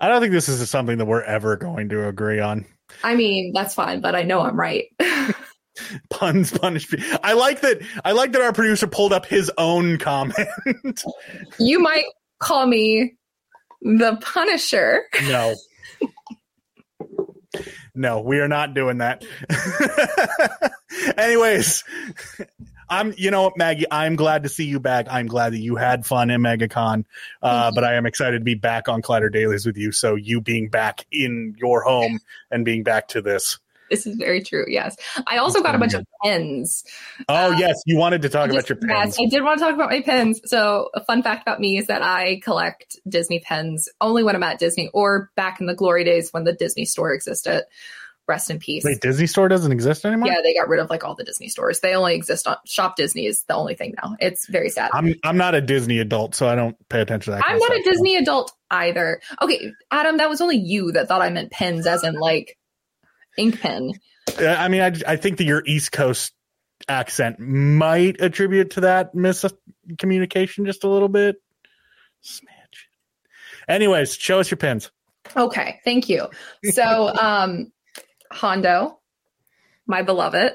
I 0.00 0.08
don't 0.08 0.20
think 0.20 0.32
this 0.32 0.48
is 0.48 0.68
something 0.68 0.98
that 0.98 1.06
we're 1.06 1.22
ever 1.22 1.56
going 1.56 1.88
to 1.90 2.08
agree 2.08 2.40
on. 2.40 2.66
I 3.04 3.14
mean, 3.14 3.52
that's 3.52 3.74
fine, 3.74 4.00
but 4.00 4.14
I 4.14 4.22
know 4.22 4.40
I'm 4.40 4.58
right. 4.58 4.86
Puns 6.10 6.50
punish. 6.50 6.92
I 7.22 7.32
like 7.34 7.60
that. 7.60 7.80
I 8.04 8.12
like 8.12 8.32
that 8.32 8.42
our 8.42 8.52
producer 8.52 8.86
pulled 8.86 9.12
up 9.12 9.26
his 9.26 9.50
own 9.56 9.98
comment. 9.98 10.34
you 11.58 11.78
might 11.78 12.04
call 12.38 12.66
me 12.66 13.14
the 13.82 14.18
Punisher. 14.20 15.04
No. 15.24 15.54
No, 17.92 18.20
we 18.20 18.38
are 18.38 18.48
not 18.48 18.72
doing 18.72 18.98
that. 18.98 19.24
Anyways, 21.18 21.82
I'm, 22.90 23.14
you 23.16 23.30
know, 23.30 23.52
Maggie, 23.56 23.86
I'm 23.90 24.16
glad 24.16 24.42
to 24.42 24.48
see 24.48 24.64
you 24.64 24.80
back. 24.80 25.06
I'm 25.08 25.28
glad 25.28 25.52
that 25.52 25.60
you 25.60 25.76
had 25.76 26.04
fun 26.04 26.28
in 26.28 26.40
MegaCon, 26.42 27.04
uh, 27.40 27.70
but 27.72 27.84
I 27.84 27.94
am 27.94 28.04
excited 28.04 28.38
to 28.40 28.44
be 28.44 28.54
back 28.54 28.88
on 28.88 29.00
Collider 29.00 29.32
Dailies 29.32 29.64
with 29.64 29.76
you. 29.76 29.92
So 29.92 30.16
you 30.16 30.40
being 30.40 30.68
back 30.68 31.06
in 31.12 31.54
your 31.58 31.82
home 31.82 32.18
and 32.50 32.64
being 32.64 32.82
back 32.82 33.08
to 33.08 33.22
this. 33.22 33.58
This 33.90 34.06
is 34.06 34.16
very 34.16 34.40
true. 34.40 34.64
Yes. 34.68 34.96
I 35.26 35.38
also 35.38 35.62
got 35.62 35.74
a 35.74 35.78
bunch 35.78 35.94
of 35.94 36.04
pens. 36.22 36.84
Oh, 37.28 37.52
uh, 37.52 37.56
yes. 37.58 37.74
You 37.86 37.96
wanted 37.96 38.22
to 38.22 38.28
talk 38.28 38.50
just, 38.50 38.56
about 38.56 38.68
your 38.68 38.76
pens. 38.76 39.18
Yes, 39.18 39.26
I 39.26 39.28
did 39.28 39.42
want 39.42 39.58
to 39.58 39.64
talk 39.64 39.74
about 39.74 39.90
my 39.90 40.00
pens. 40.00 40.40
So, 40.44 40.90
a 40.94 41.04
fun 41.04 41.24
fact 41.24 41.42
about 41.42 41.58
me 41.58 41.76
is 41.76 41.88
that 41.88 42.00
I 42.00 42.40
collect 42.44 43.00
Disney 43.08 43.40
pens 43.40 43.88
only 44.00 44.22
when 44.22 44.36
I'm 44.36 44.44
at 44.44 44.60
Disney 44.60 44.90
or 44.94 45.30
back 45.34 45.60
in 45.60 45.66
the 45.66 45.74
glory 45.74 46.04
days 46.04 46.30
when 46.30 46.44
the 46.44 46.52
Disney 46.52 46.84
store 46.84 47.12
existed. 47.12 47.64
Rest 48.30 48.48
in 48.48 48.60
peace. 48.60 48.84
Wait, 48.84 49.00
Disney 49.00 49.26
store 49.26 49.48
doesn't 49.48 49.72
exist 49.72 50.04
anymore? 50.04 50.28
Yeah, 50.28 50.40
they 50.40 50.54
got 50.54 50.68
rid 50.68 50.78
of 50.78 50.88
like 50.88 51.02
all 51.02 51.16
the 51.16 51.24
Disney 51.24 51.48
stores. 51.48 51.80
They 51.80 51.96
only 51.96 52.14
exist 52.14 52.46
on 52.46 52.56
Shop 52.64 52.94
Disney 52.94 53.26
is 53.26 53.42
the 53.42 53.54
only 53.54 53.74
thing 53.74 53.94
now. 54.00 54.14
It's 54.20 54.46
very 54.48 54.70
sad. 54.70 54.92
I'm 54.94 55.16
I'm 55.24 55.36
not 55.36 55.56
a 55.56 55.60
Disney 55.60 55.98
adult, 55.98 56.36
so 56.36 56.48
I 56.48 56.54
don't 56.54 56.76
pay 56.88 57.00
attention 57.00 57.32
to 57.32 57.38
that. 57.38 57.44
I'm 57.44 57.58
not 57.58 57.72
a 57.72 57.82
Disney 57.82 58.14
adult 58.14 58.52
either. 58.70 59.20
Okay, 59.42 59.72
Adam, 59.90 60.18
that 60.18 60.28
was 60.28 60.40
only 60.40 60.58
you 60.58 60.92
that 60.92 61.08
thought 61.08 61.22
I 61.22 61.30
meant 61.30 61.50
pens 61.50 61.88
as 61.88 62.04
in 62.04 62.14
like 62.14 62.56
ink 63.36 63.60
pen. 63.60 63.94
I 64.38 64.68
mean, 64.68 64.80
I, 64.80 64.94
I 65.12 65.16
think 65.16 65.38
that 65.38 65.44
your 65.44 65.64
East 65.66 65.90
Coast 65.90 66.32
accent 66.88 67.40
might 67.40 68.20
attribute 68.20 68.70
to 68.70 68.82
that 68.82 69.12
miscommunication 69.12 70.66
just 70.66 70.84
a 70.84 70.88
little 70.88 71.08
bit. 71.08 71.42
Smidge. 72.22 72.86
Anyways, 73.68 74.14
show 74.14 74.38
us 74.38 74.50
your 74.50 74.58
pins. 74.58 74.92
Okay, 75.36 75.80
thank 75.84 76.08
you. 76.08 76.28
So, 76.64 77.12
um, 77.20 77.72
Hondo, 78.32 79.00
my 79.86 80.02
beloved. 80.02 80.52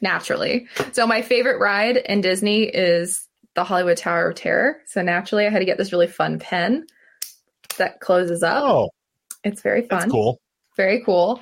Naturally. 0.00 0.66
So, 0.92 1.06
my 1.06 1.22
favorite 1.22 1.60
ride 1.60 1.96
in 1.96 2.20
Disney 2.20 2.64
is 2.64 3.28
the 3.54 3.62
Hollywood 3.62 3.98
Tower 3.98 4.30
of 4.30 4.34
Terror. 4.34 4.78
So, 4.86 5.02
naturally, 5.02 5.46
I 5.46 5.50
had 5.50 5.60
to 5.60 5.64
get 5.64 5.78
this 5.78 5.92
really 5.92 6.08
fun 6.08 6.40
pen 6.40 6.86
that 7.78 8.00
closes 8.00 8.42
up. 8.42 8.64
Oh, 8.64 8.90
it's 9.44 9.62
very 9.62 9.82
fun. 9.82 10.10
Cool. 10.10 10.40
Very 10.76 11.04
cool 11.04 11.40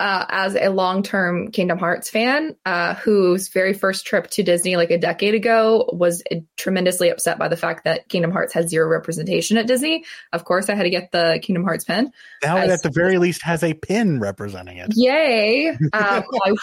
uh, 0.00 0.24
as 0.30 0.56
a 0.56 0.70
long 0.70 1.02
term 1.02 1.50
Kingdom 1.50 1.78
Hearts 1.78 2.08
fan, 2.08 2.56
uh, 2.64 2.94
whose 2.94 3.48
very 3.48 3.74
first 3.74 4.06
trip 4.06 4.28
to 4.30 4.42
Disney 4.42 4.76
like 4.76 4.90
a 4.90 4.96
decade 4.96 5.34
ago 5.34 5.90
was 5.92 6.22
tremendously 6.56 7.10
upset 7.10 7.38
by 7.38 7.48
the 7.48 7.56
fact 7.56 7.84
that 7.84 8.08
Kingdom 8.08 8.30
Hearts 8.30 8.54
had 8.54 8.70
zero 8.70 8.88
representation 8.88 9.58
at 9.58 9.66
Disney. 9.66 10.04
Of 10.32 10.46
course, 10.46 10.70
I 10.70 10.74
had 10.74 10.84
to 10.84 10.90
get 10.90 11.12
the 11.12 11.38
Kingdom 11.42 11.64
Hearts 11.64 11.84
pin. 11.84 12.10
Now 12.42 12.56
as, 12.56 12.70
at 12.70 12.82
the 12.82 12.90
very 12.94 13.18
least 13.18 13.42
has 13.42 13.62
a 13.62 13.74
pin 13.74 14.20
representing 14.20 14.78
it. 14.78 14.90
Yay! 14.96 15.68
um, 15.92 16.24
I 16.44 16.54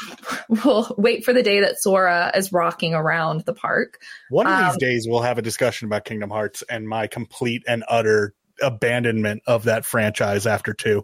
will 0.49 0.95
wait 0.97 1.23
for 1.23 1.31
the 1.31 1.43
day 1.43 1.61
that 1.61 1.79
Sora 1.79 2.31
is 2.33 2.51
rocking 2.51 2.95
around 2.95 3.41
the 3.41 3.53
park. 3.53 3.99
One 4.31 4.47
of 4.47 4.53
um, 4.53 4.65
these 4.65 4.77
days, 4.77 5.05
we'll 5.07 5.21
have 5.21 5.37
a 5.37 5.43
discussion 5.43 5.85
about 5.85 6.05
Kingdom 6.05 6.31
Hearts 6.31 6.63
and 6.67 6.89
my 6.89 7.05
complete 7.05 7.63
and 7.67 7.83
utter 7.87 8.33
abandonment 8.63 9.43
of 9.45 9.65
that 9.65 9.85
franchise 9.85 10.47
after 10.47 10.73
two. 10.73 11.03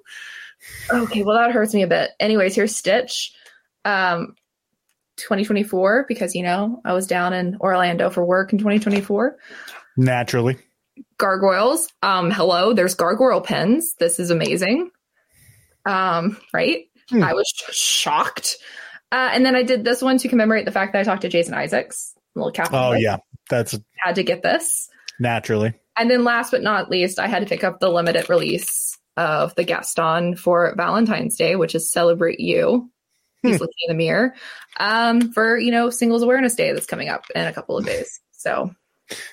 Okay, 0.91 1.23
well 1.23 1.37
that 1.37 1.51
hurts 1.51 1.73
me 1.73 1.83
a 1.83 1.87
bit. 1.87 2.11
Anyways, 2.19 2.55
here's 2.55 2.75
Stitch. 2.75 3.33
Um 3.85 4.35
2024 5.17 6.05
because 6.07 6.35
you 6.35 6.43
know, 6.43 6.81
I 6.83 6.93
was 6.93 7.07
down 7.07 7.33
in 7.33 7.57
Orlando 7.59 8.09
for 8.09 8.25
work 8.25 8.51
in 8.51 8.59
2024. 8.59 9.37
Naturally. 9.97 10.57
Gargoyles. 11.17 11.87
Um 12.01 12.31
hello, 12.31 12.73
there's 12.73 12.95
gargoyle 12.95 13.41
pens. 13.41 13.95
This 13.95 14.19
is 14.19 14.29
amazing. 14.29 14.91
Um 15.85 16.37
right? 16.53 16.85
Hmm. 17.09 17.23
I 17.23 17.33
was 17.33 17.47
shocked. 17.71 18.57
Uh, 19.11 19.29
and 19.31 19.45
then 19.45 19.55
I 19.55 19.61
did 19.61 19.83
this 19.83 20.01
one 20.01 20.17
to 20.17 20.27
commemorate 20.27 20.65
the 20.65 20.71
fact 20.71 20.93
that 20.93 20.99
I 20.99 21.03
talked 21.03 21.21
to 21.21 21.29
Jason 21.29 21.53
Isaacs. 21.53 22.15
A 22.35 22.39
little 22.39 22.51
cap. 22.51 22.69
Oh 22.73 22.93
yeah, 22.93 23.17
that's 23.47 23.79
had 23.97 24.15
to 24.15 24.23
get 24.23 24.41
this 24.41 24.89
naturally. 25.19 25.73
And 25.95 26.09
then 26.09 26.23
last 26.23 26.49
but 26.49 26.63
not 26.63 26.89
least, 26.89 27.19
I 27.19 27.27
had 27.27 27.41
to 27.41 27.45
pick 27.45 27.63
up 27.63 27.79
the 27.79 27.89
limited 27.89 28.27
release 28.27 28.92
of 29.17 29.55
the 29.55 29.63
Gaston 29.63 30.35
for 30.35 30.73
Valentine's 30.75 31.35
Day, 31.35 31.55
which 31.55 31.75
is 31.75 31.91
Celebrate 31.91 32.39
You. 32.39 32.89
He's 33.41 33.57
hmm. 33.57 33.61
looking 33.61 33.75
in 33.87 33.97
the 33.97 34.03
mirror 34.03 34.33
um, 34.79 35.33
for, 35.33 35.57
you 35.57 35.71
know, 35.71 35.89
Singles 35.89 36.23
Awareness 36.23 36.55
Day 36.55 36.71
that's 36.71 36.85
coming 36.85 37.09
up 37.09 37.25
in 37.35 37.45
a 37.45 37.53
couple 37.53 37.77
of 37.77 37.85
days. 37.85 38.21
So 38.31 38.73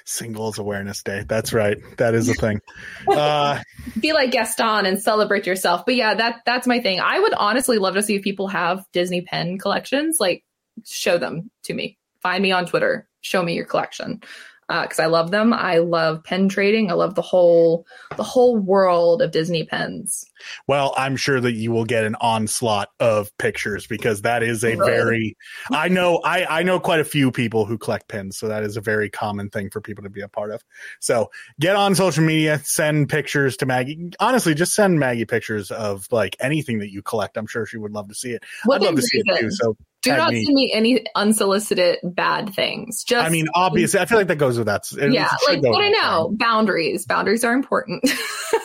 Singles 0.04 0.58
Awareness 0.58 1.02
Day. 1.02 1.25
That's 1.26 1.52
right. 1.52 1.78
That 1.99 2.14
is 2.14 2.28
a 2.28 2.34
thing. 2.34 2.60
Uh, 3.08 3.60
Be 3.99 4.12
like 4.12 4.30
Gaston 4.30 4.87
and 4.87 5.02
celebrate 5.02 5.46
yourself. 5.46 5.84
But 5.84 5.96
yeah, 5.96 6.14
that 6.14 6.40
that's 6.44 6.66
my 6.66 6.80
thing. 6.80 7.00
I 7.00 7.18
would 7.18 7.34
honestly 7.34 7.78
love 7.78 7.94
to 7.94 8.02
see 8.02 8.16
if 8.16 8.22
people 8.22 8.49
have 8.49 8.84
Disney 8.92 9.22
pen 9.22 9.58
collections. 9.58 10.18
Like, 10.20 10.44
show 10.84 11.18
them 11.18 11.50
to 11.64 11.75
me. 11.75 11.99
Find 12.22 12.42
me 12.42 12.52
on 12.52 12.66
Twitter. 12.66 13.08
Show 13.20 13.42
me 13.42 13.54
your 13.54 13.64
collection 13.64 14.22
because 14.71 15.00
uh, 15.00 15.03
I 15.03 15.07
love 15.07 15.33
them. 15.33 15.53
I 15.53 15.79
love 15.79 16.23
pen 16.23 16.49
trading. 16.49 16.91
I 16.91 16.95
love 16.95 17.17
the 17.17 17.23
whole 17.23 17.87
the 18.17 18.23
whole 18.23 18.57
world 18.57 19.21
of 19.21 19.33
Disney 19.33 19.65
pens. 19.65 20.25
Well, 20.69 20.95
I'm 20.97 21.17
sure 21.17 21.41
that 21.41 21.53
you 21.53 21.73
will 21.73 21.85
get 21.85 22.05
an 22.05 22.15
onslaught 22.21 22.91
of 23.00 23.37
pictures 23.37 23.89
because 23.89 24.23
that 24.23 24.45
is 24.45 24.65
a 24.65 24.77
very 24.77 25.37
I 25.73 25.89
know 25.89 26.21
I 26.25 26.61
I 26.61 26.62
know 26.62 26.79
quite 26.79 27.00
a 27.00 27.05
few 27.05 27.33
people 27.33 27.65
who 27.65 27.79
collect 27.79 28.07
pens, 28.07 28.39
so 28.39 28.47
that 28.47 28.62
is 28.62 28.77
a 28.77 28.81
very 28.81 29.11
common 29.11 29.50
thing 29.50 29.71
for 29.71 29.81
people 29.81 30.05
to 30.05 30.11
be 30.11 30.21
a 30.21 30.29
part 30.29 30.53
of. 30.53 30.62
So 31.00 31.33
get 31.59 31.75
on 31.75 31.97
social 31.97 32.23
media, 32.23 32.61
send 32.62 33.09
pictures 33.09 33.57
to 33.59 33.67
Maggie. 33.67 34.12
Honestly, 34.21 34.55
just 34.55 34.75
send 34.75 35.00
Maggie 35.00 35.25
pictures 35.25 35.73
of 35.73 36.07
like 36.12 36.37
anything 36.39 36.79
that 36.79 36.93
you 36.93 37.03
collect. 37.03 37.37
I'm 37.37 37.49
sure 37.49 37.67
she 37.67 37.77
would 37.77 37.93
love 37.93 38.09
to 38.09 38.15
see 38.15 38.31
it. 38.31 38.45
What 38.67 38.83
I'd 38.83 38.87
love 38.87 38.97
to 38.97 39.03
see 39.03 39.19
it 39.25 39.41
too. 39.41 39.50
So 39.50 39.77
do 40.02 40.16
not 40.16 40.33
me. 40.33 40.45
send 40.45 40.54
me 40.54 40.73
any 40.75 41.04
unsolicited 41.14 41.99
bad 42.02 42.54
things. 42.54 43.04
Just 43.04 43.26
I 43.26 43.30
mean, 43.30 43.49
obviously, 43.54 44.00
I 44.00 44.07
feel 44.07 44.19
like 44.19 44.28
that 44.28 44.37
goes 44.37 44.57
with 44.57 44.66
that. 44.66 44.85
It, 44.92 45.12
yeah, 45.12 45.28
like 45.47 45.62
but 45.62 45.80
I 45.80 45.90
know 45.90 46.35
boundaries. 46.37 47.07
Boundaries 47.07 47.45
are 47.45 47.52
important. 47.52 48.04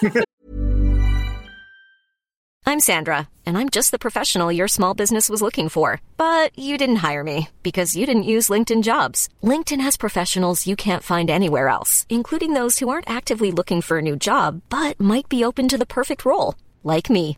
I'm 2.68 2.80
Sandra, 2.80 3.30
and 3.46 3.60
I'm 3.60 3.70
just 3.70 3.92
the 3.92 4.00
professional 4.00 4.52
your 4.52 4.68
small 4.68 4.96
business 4.96 5.30
was 5.30 5.42
looking 5.42 5.70
for. 5.70 6.02
But 6.18 6.58
you 6.58 6.80
didn't 6.80 6.98
hire 7.08 7.24
me 7.24 7.50
because 7.62 7.96
you 7.96 8.08
didn't 8.08 8.24
use 8.24 8.50
LinkedIn 8.50 8.82
Jobs. 8.82 9.30
LinkedIn 9.44 9.82
has 9.82 9.98
professionals 9.98 10.66
you 10.66 10.76
can't 10.76 11.04
find 11.04 11.30
anywhere 11.30 11.68
else, 11.68 12.08
including 12.10 12.54
those 12.54 12.80
who 12.80 12.90
aren't 12.90 13.10
actively 13.10 13.52
looking 13.52 13.82
for 13.82 14.00
a 14.00 14.02
new 14.02 14.16
job 14.16 14.62
but 14.70 15.00
might 15.00 15.30
be 15.30 15.44
open 15.44 15.68
to 15.68 15.78
the 15.78 15.86
perfect 15.86 16.26
role, 16.26 16.56
like 16.84 17.10
me. 17.10 17.38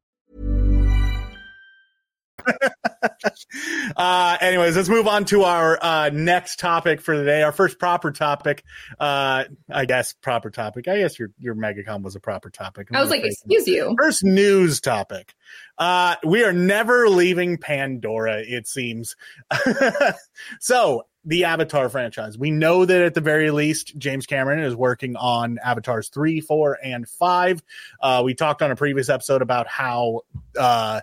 Uh, 3.97 4.37
anyways, 4.39 4.75
let's 4.75 4.89
move 4.89 5.07
on 5.07 5.25
to 5.25 5.43
our 5.43 5.77
uh, 5.81 6.09
next 6.13 6.59
topic 6.59 7.01
for 7.01 7.17
the 7.17 7.23
day. 7.23 7.41
Our 7.43 7.51
first 7.51 7.79
proper 7.79 8.11
topic, 8.11 8.63
uh, 8.99 9.45
I 9.69 9.85
guess 9.85 10.13
proper 10.13 10.49
topic. 10.49 10.87
I 10.87 10.99
guess 10.99 11.17
your 11.17 11.29
your 11.39 11.55
MegaCon 11.55 12.01
was 12.01 12.15
a 12.15 12.19
proper 12.19 12.49
topic. 12.49 12.89
I 12.93 13.01
was 13.01 13.09
like, 13.09 13.23
excuse 13.23 13.67
you. 13.67 13.95
First 13.99 14.23
news 14.23 14.81
topic. 14.81 15.33
Uh, 15.77 16.15
we 16.25 16.43
are 16.43 16.53
never 16.53 17.09
leaving 17.09 17.57
Pandora. 17.57 18.41
It 18.41 18.67
seems. 18.67 19.15
so 20.59 21.03
the 21.25 21.43
Avatar 21.43 21.89
franchise. 21.89 22.37
We 22.37 22.51
know 22.51 22.85
that 22.85 23.01
at 23.01 23.13
the 23.13 23.21
very 23.21 23.51
least, 23.51 23.97
James 23.97 24.25
Cameron 24.25 24.59
is 24.59 24.75
working 24.75 25.15
on 25.15 25.59
Avatars 25.63 26.09
3, 26.09 26.41
4, 26.41 26.79
and 26.83 27.07
5. 27.07 27.63
Uh, 28.01 28.21
we 28.25 28.33
talked 28.33 28.61
on 28.61 28.71
a 28.71 28.75
previous 28.75 29.09
episode 29.09 29.41
about 29.41 29.67
how 29.67 30.21
uh, 30.57 31.01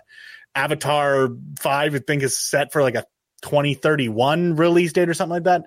Avatar 0.55 1.29
5, 1.59 1.95
I 1.95 1.99
think, 1.99 2.23
is 2.23 2.37
set 2.37 2.71
for 2.71 2.81
like 2.81 2.95
a 2.95 3.05
2031 3.41 4.55
release 4.55 4.93
date 4.93 5.09
or 5.09 5.13
something 5.13 5.31
like 5.31 5.43
that. 5.43 5.63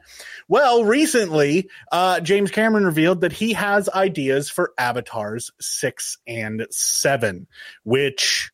Well, 0.49 0.85
recently, 0.85 1.71
uh, 1.91 2.21
James 2.21 2.51
Cameron 2.51 2.85
revealed 2.85 3.23
that 3.23 3.33
he 3.33 3.55
has 3.55 3.89
ideas 3.89 4.51
for 4.51 4.73
Avatars 4.79 5.51
6 5.61 6.19
and 6.27 6.67
7, 6.71 7.47
which 7.85 8.53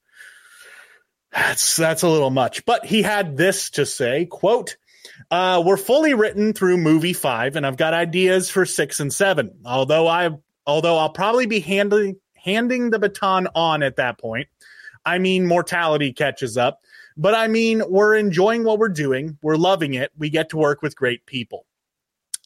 that's 1.33 1.77
that's 1.77 2.03
a 2.03 2.09
little 2.09 2.31
much. 2.31 2.65
But 2.65 2.85
he 2.87 3.03
had 3.03 3.37
this 3.37 3.71
to 3.71 3.87
say, 3.87 4.27
quote, 4.27 4.77
uh, 5.31 5.63
we're 5.65 5.77
fully 5.77 6.15
written 6.15 6.53
through 6.53 6.79
movie 6.79 7.13
five, 7.13 7.57
and 7.57 7.67
I've 7.67 7.77
got 7.77 7.95
ideas 7.95 8.51
for 8.51 8.65
six 8.65 9.01
and 9.01 9.13
seven. 9.13 9.59
Although 9.65 10.07
I 10.07 10.31
although 10.67 10.97
I'll 10.99 11.11
probably 11.11 11.47
be 11.47 11.61
handling 11.61 12.17
handing 12.35 12.91
the 12.91 12.99
baton 12.99 13.49
on 13.55 13.83
at 13.83 13.97
that 13.97 14.19
point. 14.19 14.49
I 15.09 15.19
mean, 15.19 15.47
mortality 15.47 16.12
catches 16.12 16.59
up, 16.59 16.83
but 17.17 17.35
I 17.35 17.49
mean, 17.49 17.83
we're 17.88 18.15
enjoying 18.15 18.62
what 18.62 18.79
we're 18.79 18.91
doing. 18.91 19.38
We're 19.43 19.57
loving 19.57 19.95
it. 19.95 20.12
We 20.19 20.29
get 20.29 20.50
to 20.50 20.59
work 20.59 20.83
with 20.83 20.95
great 20.95 21.25
people. 21.25 21.65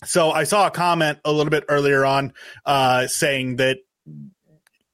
So 0.05 0.31
I 0.31 0.45
saw 0.45 0.69
a 0.69 0.71
comment 0.71 1.19
a 1.25 1.33
little 1.33 1.51
bit 1.51 1.65
earlier 1.69 2.05
on 2.05 2.33
uh, 2.65 3.09
saying 3.09 3.57
that 3.57 3.79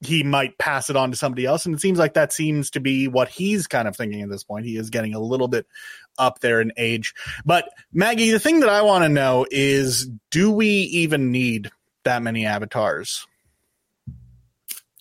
he 0.00 0.22
might 0.22 0.56
pass 0.58 0.88
it 0.88 0.96
on 0.96 1.10
to 1.10 1.16
somebody 1.16 1.44
else. 1.44 1.66
And 1.66 1.74
it 1.74 1.80
seems 1.80 1.98
like 1.98 2.14
that 2.14 2.32
seems 2.32 2.70
to 2.70 2.80
be 2.80 3.06
what 3.06 3.28
he's 3.28 3.66
kind 3.66 3.86
of 3.86 3.96
thinking 3.96 4.22
at 4.22 4.30
this 4.30 4.44
point. 4.44 4.64
He 4.64 4.76
is 4.76 4.90
getting 4.90 5.14
a 5.14 5.20
little 5.20 5.48
bit 5.48 5.66
up 6.18 6.40
there 6.40 6.60
in 6.60 6.72
age. 6.76 7.14
But 7.44 7.68
Maggie, 7.92 8.30
the 8.30 8.38
thing 8.38 8.60
that 8.60 8.68
I 8.68 8.82
want 8.82 9.04
to 9.04 9.08
know 9.08 9.46
is 9.50 10.08
do 10.30 10.50
we 10.50 10.68
even 10.68 11.32
need 11.32 11.70
that 12.04 12.22
many 12.22 12.46
avatars? 12.46 13.26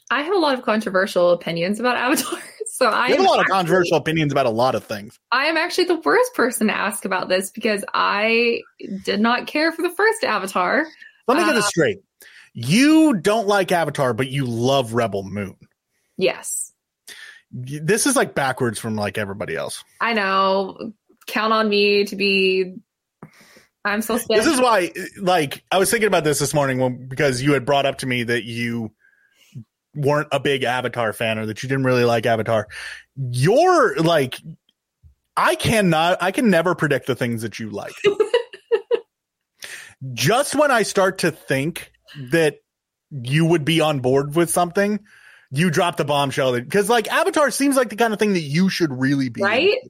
I 0.10 0.22
have 0.22 0.34
a 0.34 0.40
lot 0.40 0.58
of 0.58 0.64
controversial 0.64 1.32
opinions 1.32 1.80
about 1.80 1.98
Avatar. 1.98 2.40
So 2.78 2.88
I 2.92 3.10
have 3.10 3.20
a 3.20 3.24
lot 3.24 3.40
of 3.40 3.48
controversial 3.48 3.98
opinions 3.98 4.32
about 4.32 4.46
a 4.46 4.52
lot 4.52 4.76
of 4.76 4.84
things. 4.84 5.18
I 5.32 5.46
am 5.48 5.58
actually 5.58 5.86
the 5.86 6.00
worst 6.02 6.36
person 6.36 6.68
to 6.68 6.78
ask 6.78 7.06
about 7.06 7.28
this 7.28 7.50
because 7.50 7.84
I 7.92 8.62
did 9.04 9.20
not 9.20 9.48
care 9.48 9.72
for 9.72 9.82
the 9.82 9.90
first 9.90 10.24
Avatar. 10.24 10.86
Let 11.28 11.38
me 11.40 11.44
get 11.44 11.54
uh, 11.54 11.56
this 11.56 11.66
straight. 11.70 12.02
You 12.54 13.16
don't 13.16 13.48
like 13.48 13.72
Avatar, 13.72 14.14
but 14.14 14.28
you 14.28 14.46
love 14.46 14.94
Rebel 14.94 15.24
Moon. 15.24 15.56
Yes. 16.18 16.72
This 17.52 18.06
is 18.06 18.16
like 18.16 18.36
backwards 18.36 18.78
from 18.78 18.96
like 18.96 19.18
everybody 19.18 19.56
else. 19.56 19.84
I 20.00 20.14
know. 20.14 20.92
Count 21.26 21.54
on 21.54 21.68
me 21.68 22.06
to 22.06 22.16
be 22.16 22.76
I'm 23.84 24.04
so 24.04 24.20
This 24.30 24.46
is 24.46 24.62
why, 24.62 24.92
like, 25.20 25.64
I 25.72 25.80
was 25.80 25.90
thinking 25.90 26.08
about 26.08 26.24
this 26.24 26.38
this 26.38 26.54
morning 26.54 26.78
when, 26.78 27.08
because 27.08 27.42
you 27.42 27.54
had 27.54 27.66
brought 27.66 27.88
up 27.88 27.98
to 28.00 28.06
me 28.06 28.22
that 28.24 28.44
you 28.44 28.92
weren't 29.98 30.28
a 30.32 30.40
big 30.40 30.64
Avatar 30.64 31.12
fan 31.12 31.40
or 31.40 31.48
that 31.48 31.64
you 31.64 31.70
didn't 31.70 31.86
really 31.86 32.06
like 32.06 32.26
Avatar. 32.26 32.68
You're 33.16 33.96
like, 33.98 34.40
I 35.36 35.56
cannot, 35.56 36.22
I 36.22 36.32
can 36.32 36.50
never 36.50 36.76
predict 36.76 37.08
the 37.08 37.16
things 37.16 37.42
that 37.42 37.60
you 37.60 37.70
like. 37.70 37.96
Just 40.14 40.56
when 40.56 40.70
I 40.70 40.84
start 40.84 41.20
to 41.20 41.32
think 41.32 41.92
that 42.32 42.58
you 43.10 43.46
would 43.46 43.66
be 43.66 43.82
on 43.82 44.00
board 44.00 44.36
with 44.36 44.50
something, 44.50 45.00
you 45.52 45.72
drop 45.72 45.98
the 45.98 46.06
bombshell 46.06 46.54
because 46.54 46.90
like 46.90 47.12
Avatar 47.12 47.52
seems 47.52 47.76
like 47.76 47.90
the 47.90 47.96
kind 47.96 48.14
of 48.14 48.20
thing 48.20 48.34
that 48.34 48.42
you 48.42 48.70
should 48.70 48.92
really 48.92 49.30
be 49.30 49.42
right. 49.42 49.64
Into. 49.64 49.90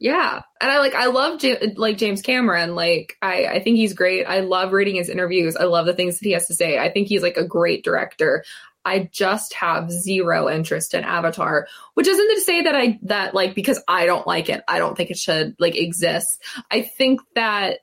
Yeah, 0.00 0.42
and 0.60 0.70
I 0.70 0.78
like 0.78 0.94
I 0.94 1.06
love 1.06 1.40
like 1.76 1.98
James 1.98 2.20
Cameron. 2.20 2.74
Like 2.74 3.16
I 3.22 3.46
I 3.46 3.62
think 3.62 3.76
he's 3.76 3.94
great. 3.94 4.24
I 4.24 4.40
love 4.40 4.72
reading 4.72 4.96
his 4.96 5.08
interviews. 5.08 5.56
I 5.56 5.64
love 5.64 5.86
the 5.86 5.94
things 5.94 6.18
that 6.18 6.26
he 6.26 6.32
has 6.32 6.46
to 6.48 6.54
say. 6.54 6.78
I 6.78 6.90
think 6.90 7.08
he's 7.08 7.22
like 7.22 7.36
a 7.36 7.46
great 7.46 7.84
director. 7.84 8.44
I 8.84 9.08
just 9.12 9.54
have 9.54 9.90
zero 9.90 10.48
interest 10.48 10.94
in 10.94 11.04
Avatar, 11.04 11.66
which 11.94 12.06
isn't 12.06 12.34
to 12.34 12.40
say 12.40 12.62
that 12.62 12.74
I 12.74 12.98
that 13.02 13.34
like 13.34 13.54
because 13.54 13.82
I 13.88 14.06
don't 14.06 14.26
like 14.26 14.48
it, 14.48 14.62
I 14.68 14.78
don't 14.78 14.96
think 14.96 15.10
it 15.10 15.18
should 15.18 15.56
like 15.58 15.76
exist. 15.76 16.42
I 16.70 16.82
think 16.82 17.20
that 17.34 17.80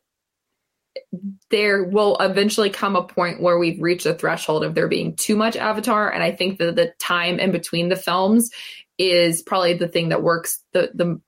there 1.49 1.83
will 1.83 2.17
eventually 2.19 2.69
come 2.69 2.95
a 2.95 3.03
point 3.03 3.41
where 3.41 3.57
we've 3.57 3.81
reached 3.81 4.05
a 4.05 4.13
threshold 4.13 4.63
of 4.63 4.75
there 4.75 4.87
being 4.87 5.15
too 5.15 5.35
much 5.35 5.55
Avatar, 5.55 6.11
and 6.11 6.23
I 6.23 6.31
think 6.31 6.59
that 6.59 6.75
the 6.75 6.93
time 6.99 7.39
in 7.39 7.51
between 7.51 7.89
the 7.89 7.95
films 7.95 8.51
is 8.97 9.41
probably 9.41 9.73
the 9.73 9.87
thing 9.87 10.09
that 10.09 10.23
works 10.23 10.63
the 10.73 10.91
the 10.93 11.19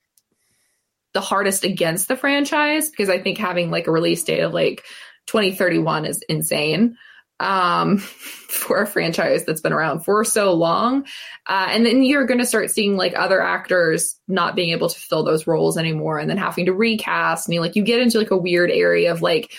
the 1.14 1.22
hardest 1.22 1.64
against 1.64 2.08
the 2.08 2.16
franchise 2.16 2.90
because 2.90 3.10
I 3.10 3.20
think 3.20 3.38
having 3.38 3.72
like 3.72 3.88
a 3.88 3.92
release 3.92 4.24
date 4.24 4.42
of 4.42 4.54
like 4.54 4.84
2031 5.28 6.06
is 6.06 6.24
insane 6.28 6.98
um, 7.44 7.98
for 8.54 8.82
a 8.82 8.88
franchise 8.88 9.46
that's 9.46 9.62
been 9.62 9.74
around 9.74 10.02
for 10.02 10.24
so 10.24 10.54
long. 10.54 11.06
Uh, 11.46 11.68
and 11.70 11.86
then 11.86 12.04
you're 12.04 12.26
going 12.26 12.40
to 12.40 12.46
start 12.46 12.72
seeing 12.72 12.96
like 12.96 13.14
other 13.16 13.42
actors 13.42 14.16
not 14.28 14.56
being 14.56 14.70
able 14.70 14.90
to 14.90 15.00
fill 15.00 15.24
those 15.24 15.46
roles 15.46 15.78
anymore 15.78 16.18
and 16.18 16.30
then 16.30 16.38
having 16.38 16.66
to 16.68 16.74
recast. 16.74 17.48
And 17.48 17.54
you 17.54 17.62
like, 17.62 17.76
you 17.76 17.84
get 17.84 18.00
into 18.00 18.18
like 18.18 18.32
a 18.32 18.38
weird 18.38 18.72
area 18.72 19.12
of 19.12 19.22
like, 19.22 19.52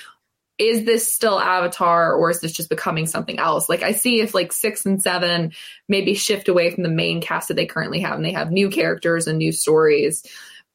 is 0.57 0.85
this 0.85 1.13
still 1.13 1.41
Avatar 1.41 2.15
or 2.15 2.31
is 2.31 2.41
this 2.41 2.53
just 2.53 2.71
becoming 2.71 3.07
something 3.07 3.39
else? 3.39 3.69
Like 3.69 3.83
I 3.83 3.93
see 3.93 4.21
if 4.21 4.35
like 4.35 4.53
six 4.53 4.87
and 4.87 5.03
seven 5.03 5.53
maybe 5.89 6.15
shift 6.15 6.49
away 6.49 6.71
from 6.71 6.85
the 6.85 6.89
main 6.89 7.21
cast 7.21 7.49
that 7.49 7.55
they 7.55 7.67
currently 7.67 8.01
have 8.01 8.15
and 8.15 8.25
they 8.25 8.33
have 8.33 8.53
new 8.53 8.71
characters 8.71 9.27
and 9.27 9.37
new 9.37 9.51
stories, 9.51 10.25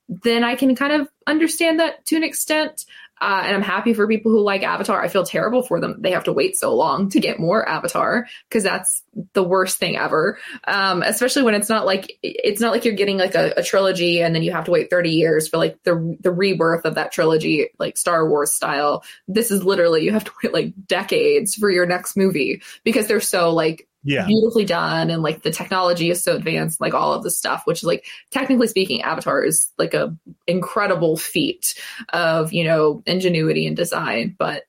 then 0.09 0.43
I 0.43 0.55
can 0.55 0.75
kind 0.75 1.01
of 1.01 1.07
understand 1.25 1.79
that 1.79 2.05
to 2.07 2.17
an 2.17 2.23
extent. 2.23 2.85
Uh, 3.21 3.41
and 3.45 3.55
I'm 3.55 3.61
happy 3.61 3.93
for 3.93 4.07
people 4.07 4.31
who 4.31 4.41
like 4.41 4.63
Avatar. 4.63 5.01
I 5.01 5.07
feel 5.07 5.25
terrible 5.25 5.61
for 5.61 5.79
them. 5.79 5.97
They 5.99 6.11
have 6.11 6.23
to 6.25 6.33
wait 6.33 6.55
so 6.55 6.73
long 6.73 7.09
to 7.09 7.19
get 7.19 7.39
more 7.39 7.67
Avatar 7.67 8.27
because 8.47 8.63
that's 8.63 9.03
the 9.33 9.43
worst 9.43 9.77
thing 9.77 9.97
ever. 9.97 10.39
Um, 10.65 11.01
especially 11.01 11.43
when 11.43 11.55
it's 11.55 11.69
not 11.69 11.85
like 11.85 12.17
it's 12.23 12.61
not 12.61 12.71
like 12.71 12.85
you're 12.85 12.93
getting 12.93 13.17
like 13.17 13.35
a, 13.35 13.53
a, 13.57 13.63
trilogy 13.63 14.21
and 14.21 14.33
then 14.33 14.43
you 14.43 14.51
have 14.51 14.65
to 14.65 14.71
wait 14.71 14.89
30 14.89 15.11
years 15.11 15.47
for 15.47 15.57
like 15.57 15.77
the 15.83 16.17
the 16.21 16.31
rebirth 16.31 16.85
of 16.85 16.95
that 16.95 17.11
trilogy, 17.11 17.69
like 17.77 17.97
Star 17.97 18.29
Wars 18.29 18.55
style. 18.55 19.03
This 19.27 19.51
is 19.51 19.63
literally 19.63 20.03
you 20.03 20.11
have 20.11 20.23
to 20.23 20.31
wait 20.43 20.53
like 20.53 20.73
decades 20.88 21.55
for 21.55 21.69
your 21.69 21.85
next 21.85 22.15
movie 22.15 22.61
because 22.83 23.07
they're 23.07 23.19
so 23.19 23.51
like 23.53 23.88
yeah. 24.03 24.25
beautifully 24.25 24.65
done 24.65 25.09
and 25.09 25.21
like 25.21 25.43
the 25.43 25.51
technology 25.51 26.09
is 26.09 26.23
so 26.23 26.35
advanced 26.35 26.79
like 26.79 26.93
all 26.93 27.13
of 27.13 27.23
this 27.23 27.37
stuff 27.37 27.63
which 27.65 27.79
is 27.79 27.83
like 27.83 28.05
technically 28.31 28.67
speaking 28.67 29.01
avatar 29.01 29.43
is 29.43 29.71
like 29.77 29.93
a 29.93 30.15
incredible 30.47 31.17
feat 31.17 31.75
of 32.09 32.53
you 32.53 32.63
know 32.63 33.03
ingenuity 33.05 33.65
and 33.67 33.75
design 33.75 34.35
but 34.39 34.63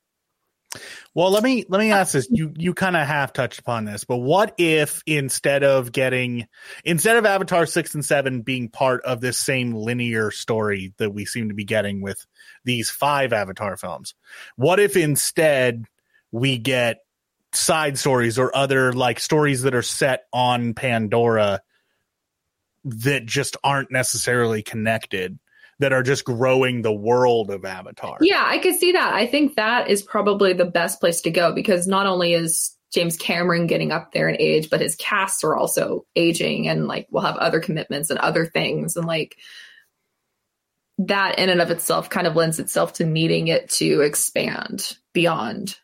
well 1.14 1.30
let 1.30 1.44
me 1.44 1.64
let 1.68 1.78
me 1.78 1.92
uh, 1.92 1.96
ask 1.96 2.12
this 2.12 2.28
you 2.30 2.52
you 2.56 2.74
kind 2.74 2.96
of 2.96 3.06
have 3.06 3.32
touched 3.32 3.60
upon 3.60 3.84
this 3.84 4.04
but 4.04 4.16
what 4.16 4.54
if 4.58 5.02
instead 5.06 5.62
of 5.62 5.92
getting 5.92 6.46
instead 6.84 7.16
of 7.16 7.24
avatar 7.24 7.66
6 7.66 7.94
and 7.94 8.04
7 8.04 8.42
being 8.42 8.68
part 8.68 9.04
of 9.04 9.20
this 9.20 9.38
same 9.38 9.74
linear 9.74 10.32
story 10.32 10.92
that 10.98 11.10
we 11.10 11.24
seem 11.24 11.48
to 11.48 11.54
be 11.54 11.64
getting 11.64 12.00
with 12.00 12.24
these 12.64 12.90
five 12.90 13.32
avatar 13.32 13.76
films 13.76 14.14
what 14.56 14.80
if 14.80 14.96
instead 14.96 15.84
we 16.32 16.58
get 16.58 16.98
side 17.52 17.98
stories 17.98 18.38
or 18.38 18.54
other 18.56 18.92
like 18.92 19.20
stories 19.20 19.62
that 19.62 19.74
are 19.74 19.82
set 19.82 20.24
on 20.32 20.74
Pandora 20.74 21.60
that 22.84 23.26
just 23.26 23.56
aren't 23.62 23.90
necessarily 23.90 24.62
connected 24.62 25.38
that 25.80 25.92
are 25.92 26.02
just 26.02 26.24
growing 26.24 26.82
the 26.82 26.92
world 26.92 27.50
of 27.50 27.64
Avatar. 27.64 28.18
Yeah, 28.20 28.44
I 28.44 28.58
could 28.58 28.76
see 28.76 28.92
that. 28.92 29.14
I 29.14 29.26
think 29.26 29.56
that 29.56 29.88
is 29.88 30.02
probably 30.02 30.52
the 30.52 30.66
best 30.66 31.00
place 31.00 31.22
to 31.22 31.30
go 31.30 31.52
because 31.52 31.86
not 31.86 32.06
only 32.06 32.34
is 32.34 32.76
James 32.92 33.16
Cameron 33.16 33.66
getting 33.66 33.90
up 33.90 34.12
there 34.12 34.28
in 34.28 34.36
age, 34.38 34.68
but 34.68 34.80
his 34.80 34.94
casts 34.96 35.42
are 35.42 35.56
also 35.56 36.04
aging 36.14 36.68
and 36.68 36.86
like 36.86 37.06
will 37.10 37.22
have 37.22 37.36
other 37.36 37.60
commitments 37.60 38.10
and 38.10 38.18
other 38.18 38.44
things 38.44 38.96
and 38.96 39.06
like 39.06 39.36
that 40.98 41.38
in 41.38 41.48
and 41.48 41.62
of 41.62 41.70
itself 41.70 42.10
kind 42.10 42.26
of 42.26 42.36
lends 42.36 42.58
itself 42.58 42.94
to 42.94 43.06
needing 43.06 43.48
it 43.48 43.70
to 43.70 44.02
expand 44.02 44.98
beyond 45.14 45.78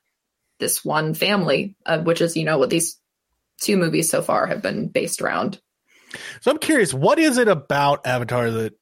this 0.58 0.84
one 0.84 1.14
family, 1.14 1.76
uh, 1.84 1.98
which 1.98 2.20
is, 2.20 2.36
you 2.36 2.44
know, 2.44 2.58
what 2.58 2.70
these 2.70 2.98
two 3.60 3.76
movies 3.76 4.10
so 4.10 4.22
far 4.22 4.46
have 4.46 4.62
been 4.62 4.88
based 4.88 5.20
around. 5.20 5.60
So 6.40 6.50
I'm 6.50 6.58
curious, 6.58 6.94
what 6.94 7.18
is 7.18 7.38
it 7.38 7.48
about 7.48 8.06
Avatar 8.06 8.50
that 8.50 8.74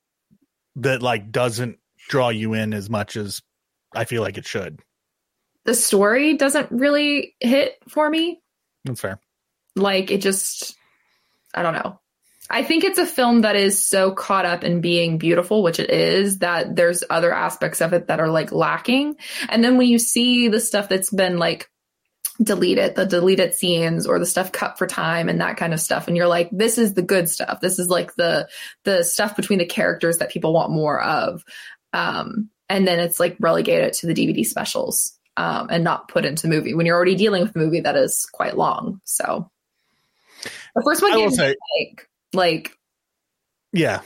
that 0.77 1.03
like 1.03 1.31
doesn't 1.31 1.79
draw 2.09 2.29
you 2.29 2.55
in 2.55 2.75
as 2.75 2.91
much 2.91 3.17
as 3.17 3.43
I 3.93 4.05
feel 4.05 4.23
like 4.23 4.39
it 4.39 4.47
should? 4.47 4.81
The 5.65 5.75
story 5.75 6.37
doesn't 6.37 6.71
really 6.71 7.35
hit 7.41 7.79
for 7.89 8.09
me. 8.09 8.43
That's 8.85 9.01
fair. 9.01 9.19
Like 9.77 10.11
it 10.11 10.21
just 10.21 10.77
I 11.55 11.63
don't 11.63 11.75
know. 11.75 12.01
I 12.51 12.63
think 12.63 12.85
it's 12.85 12.99
a 12.99 13.07
film 13.07 13.41
that 13.41 13.57
is 13.57 13.85
so 13.85 14.13
caught 14.13 14.45
up 14.45 14.65
in 14.65 14.81
being 14.81 15.19
beautiful, 15.19 15.63
which 15.63 15.81
it 15.81 15.91
is, 15.91 16.39
that 16.39 16.77
there's 16.77 17.03
other 17.09 17.33
aspects 17.33 17.81
of 17.81 17.93
it 17.95 18.09
that 18.09 18.21
are 18.21 18.29
like 18.29 18.53
lacking. 18.53 19.17
And 19.49 19.65
then 19.65 19.79
when 19.79 19.89
you 19.89 19.99
see 19.99 20.49
the 20.49 20.61
stuff 20.61 20.89
that's 20.89 21.11
been 21.11 21.39
like 21.39 21.71
deleted, 22.43 22.97
the 22.97 23.07
deleted 23.07 23.55
scenes 23.55 24.07
or 24.07 24.19
the 24.19 24.27
stuff 24.27 24.53
cut 24.53 24.77
for 24.77 24.87
time 24.87 25.29
and 25.29 25.41
that 25.41 25.57
kind 25.57 25.73
of 25.73 25.81
stuff, 25.81 26.07
and 26.07 26.17
you're 26.17 26.29
like, 26.29 26.51
this 26.53 26.77
is 26.77 26.93
the 26.93 27.03
good 27.03 27.29
stuff. 27.31 27.61
This 27.61 27.79
is 27.79 27.89
like 27.89 28.15
the 28.17 28.49
the 28.85 29.03
stuff 29.05 29.37
between 29.37 29.59
the 29.59 29.67
characters 29.67 30.19
that 30.19 30.31
people 30.31 30.53
want 30.53 30.71
more 30.71 31.03
of. 31.03 31.43
Um, 31.95 32.51
and 32.69 32.87
then 32.87 32.99
it's 32.99 33.21
like 33.21 33.37
relegated 33.41 33.95
to 33.95 34.07
the 34.07 34.15
DVD 34.15 34.45
specials 34.45 35.19
um, 35.37 35.69
and 35.71 35.83
not 35.83 36.09
put 36.09 36.25
into 36.25 36.43
the 36.43 36.55
movie 36.55 36.75
when 36.75 36.85
you're 36.87 36.97
already 36.97 37.15
dealing 37.15 37.43
with 37.43 37.57
a 37.57 37.59
movie 37.59 37.81
that 37.81 37.97
is 37.97 38.27
quite 38.33 38.57
long. 38.57 39.01
So 39.05 39.51
the 40.75 40.83
first 40.85 41.03
one 41.03 41.17
gave 41.17 41.31
me 41.31 41.39
like 41.39 42.09
like, 42.35 42.77
yeah, 43.73 44.01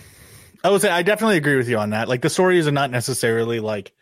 I 0.64 0.70
would 0.70 0.80
say 0.80 0.90
I 0.90 1.02
definitely 1.02 1.36
agree 1.36 1.56
with 1.56 1.68
you 1.68 1.78
on 1.78 1.90
that. 1.90 2.08
Like 2.08 2.22
the 2.22 2.30
stories 2.30 2.66
are 2.66 2.72
not 2.72 2.90
necessarily 2.90 3.60
like 3.60 3.92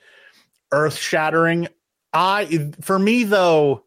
earth 0.72 0.96
shattering. 0.96 1.68
I 2.12 2.70
for 2.80 2.98
me 2.98 3.24
though, 3.24 3.84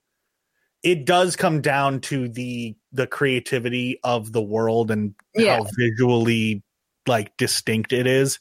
it 0.83 1.05
does 1.05 1.35
come 1.35 1.61
down 1.61 2.01
to 2.01 2.27
the 2.29 2.75
the 2.91 3.07
creativity 3.07 3.99
of 4.03 4.31
the 4.31 4.41
world 4.41 4.91
and 4.91 5.13
yeah. 5.35 5.57
how 5.57 5.67
visually 5.77 6.63
like 7.07 7.35
distinct 7.37 7.93
it 7.93 8.07
is 8.07 8.39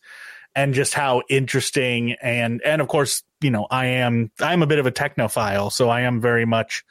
and 0.55 0.75
just 0.75 0.95
how 0.95 1.23
interesting 1.29 2.13
and 2.23 2.61
and 2.65 2.83
of 2.83 2.89
course 2.89 3.23
you 3.41 3.51
know 3.51 3.67
i 3.71 3.87
am 3.87 4.31
i'm 4.41 4.63
a 4.63 4.67
bit 4.67 4.79
of 4.79 4.87
a 4.87 4.93
technophile 4.93 5.71
so 5.71 5.89
i 5.89 6.01
am 6.01 6.21
very 6.21 6.45
much 6.45 6.85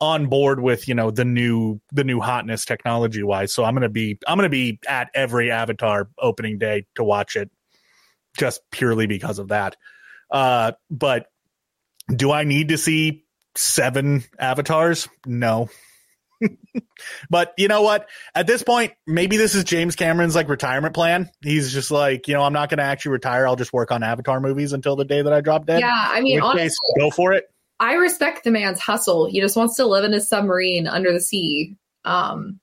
on 0.00 0.26
board 0.26 0.60
with 0.60 0.88
you 0.88 0.94
know 0.94 1.10
the 1.10 1.24
new 1.24 1.80
the 1.92 2.04
new 2.04 2.20
hotness 2.20 2.64
technology 2.64 3.22
wise. 3.22 3.52
So 3.52 3.64
i'm 3.64 3.74
gonna 3.74 3.88
be 3.88 4.18
i'm 4.26 4.38
gonna 4.38 4.48
be 4.48 4.78
at 4.88 5.10
every 5.14 5.50
avatar 5.50 6.08
opening 6.18 6.58
day 6.58 6.86
to 6.94 7.04
watch 7.04 7.36
it 7.36 7.50
just 8.38 8.62
purely 8.70 9.06
because 9.06 9.38
of 9.38 9.48
that. 9.48 9.76
Uh 10.30 10.72
but 10.90 11.26
do 12.14 12.32
i 12.32 12.44
need 12.44 12.68
to 12.68 12.78
see 12.78 13.24
seven 13.56 14.24
avatars? 14.38 15.08
No. 15.26 15.68
But 17.28 17.52
you 17.58 17.68
know 17.68 17.82
what? 17.82 18.08
At 18.34 18.46
this 18.46 18.62
point 18.62 18.92
maybe 19.06 19.36
this 19.36 19.54
is 19.54 19.64
james 19.64 19.96
cameron's 19.96 20.34
like 20.34 20.48
retirement 20.48 20.94
plan. 20.94 21.30
He's 21.42 21.70
just 21.72 21.90
like 21.90 22.28
you 22.28 22.34
know 22.34 22.42
i'm 22.42 22.54
not 22.54 22.70
gonna 22.70 22.82
actually 22.82 23.12
retire. 23.12 23.46
I'll 23.46 23.56
just 23.56 23.72
work 23.74 23.90
on 23.90 24.02
avatar 24.02 24.40
movies 24.40 24.72
until 24.72 24.96
the 24.96 25.04
day 25.04 25.20
that 25.20 25.32
i 25.32 25.42
drop 25.42 25.66
dead. 25.66 25.80
Yeah 25.80 25.92
i 25.92 26.22
mean 26.22 26.40
honestly, 26.40 26.62
case, 26.62 26.78
go 26.98 27.10
for 27.10 27.34
it 27.34 27.44
I 27.80 27.94
respect 27.94 28.44
the 28.44 28.50
man's 28.50 28.78
hustle. 28.78 29.26
He 29.26 29.40
just 29.40 29.56
wants 29.56 29.76
to 29.76 29.86
live 29.86 30.04
in 30.04 30.14
a 30.14 30.20
submarine 30.20 30.86
under 30.86 31.12
the 31.12 31.20
sea. 31.20 31.76
Um, 32.04 32.60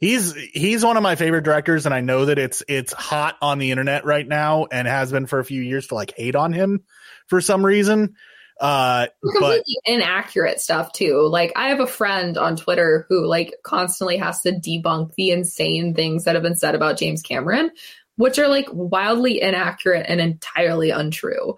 He's 0.00 0.34
he's 0.34 0.84
one 0.84 0.96
of 0.96 1.02
my 1.02 1.14
favorite 1.14 1.44
directors, 1.44 1.86
and 1.86 1.94
I 1.94 2.00
know 2.00 2.24
that 2.24 2.38
it's 2.38 2.62
it's 2.66 2.92
hot 2.92 3.36
on 3.40 3.58
the 3.58 3.70
internet 3.70 4.04
right 4.04 4.26
now, 4.26 4.66
and 4.72 4.88
has 4.88 5.12
been 5.12 5.26
for 5.26 5.38
a 5.38 5.44
few 5.44 5.62
years 5.62 5.88
to 5.88 5.94
like 5.94 6.14
hate 6.16 6.34
on 6.34 6.52
him 6.52 6.84
for 7.28 7.40
some 7.40 7.64
reason. 7.64 8.14
Uh, 8.60 9.06
completely 9.22 9.76
but, 9.86 9.92
inaccurate 9.92 10.60
stuff 10.60 10.92
too. 10.92 11.26
Like 11.28 11.52
I 11.56 11.68
have 11.68 11.80
a 11.80 11.86
friend 11.86 12.36
on 12.36 12.56
Twitter 12.56 13.06
who 13.08 13.26
like 13.26 13.54
constantly 13.62 14.16
has 14.16 14.40
to 14.42 14.52
debunk 14.52 15.14
the 15.14 15.30
insane 15.30 15.94
things 15.94 16.24
that 16.24 16.34
have 16.34 16.42
been 16.42 16.56
said 16.56 16.74
about 16.74 16.98
James 16.98 17.22
Cameron, 17.22 17.70
which 18.16 18.38
are 18.38 18.48
like 18.48 18.68
wildly 18.72 19.40
inaccurate 19.40 20.06
and 20.08 20.20
entirely 20.20 20.90
untrue. 20.90 21.56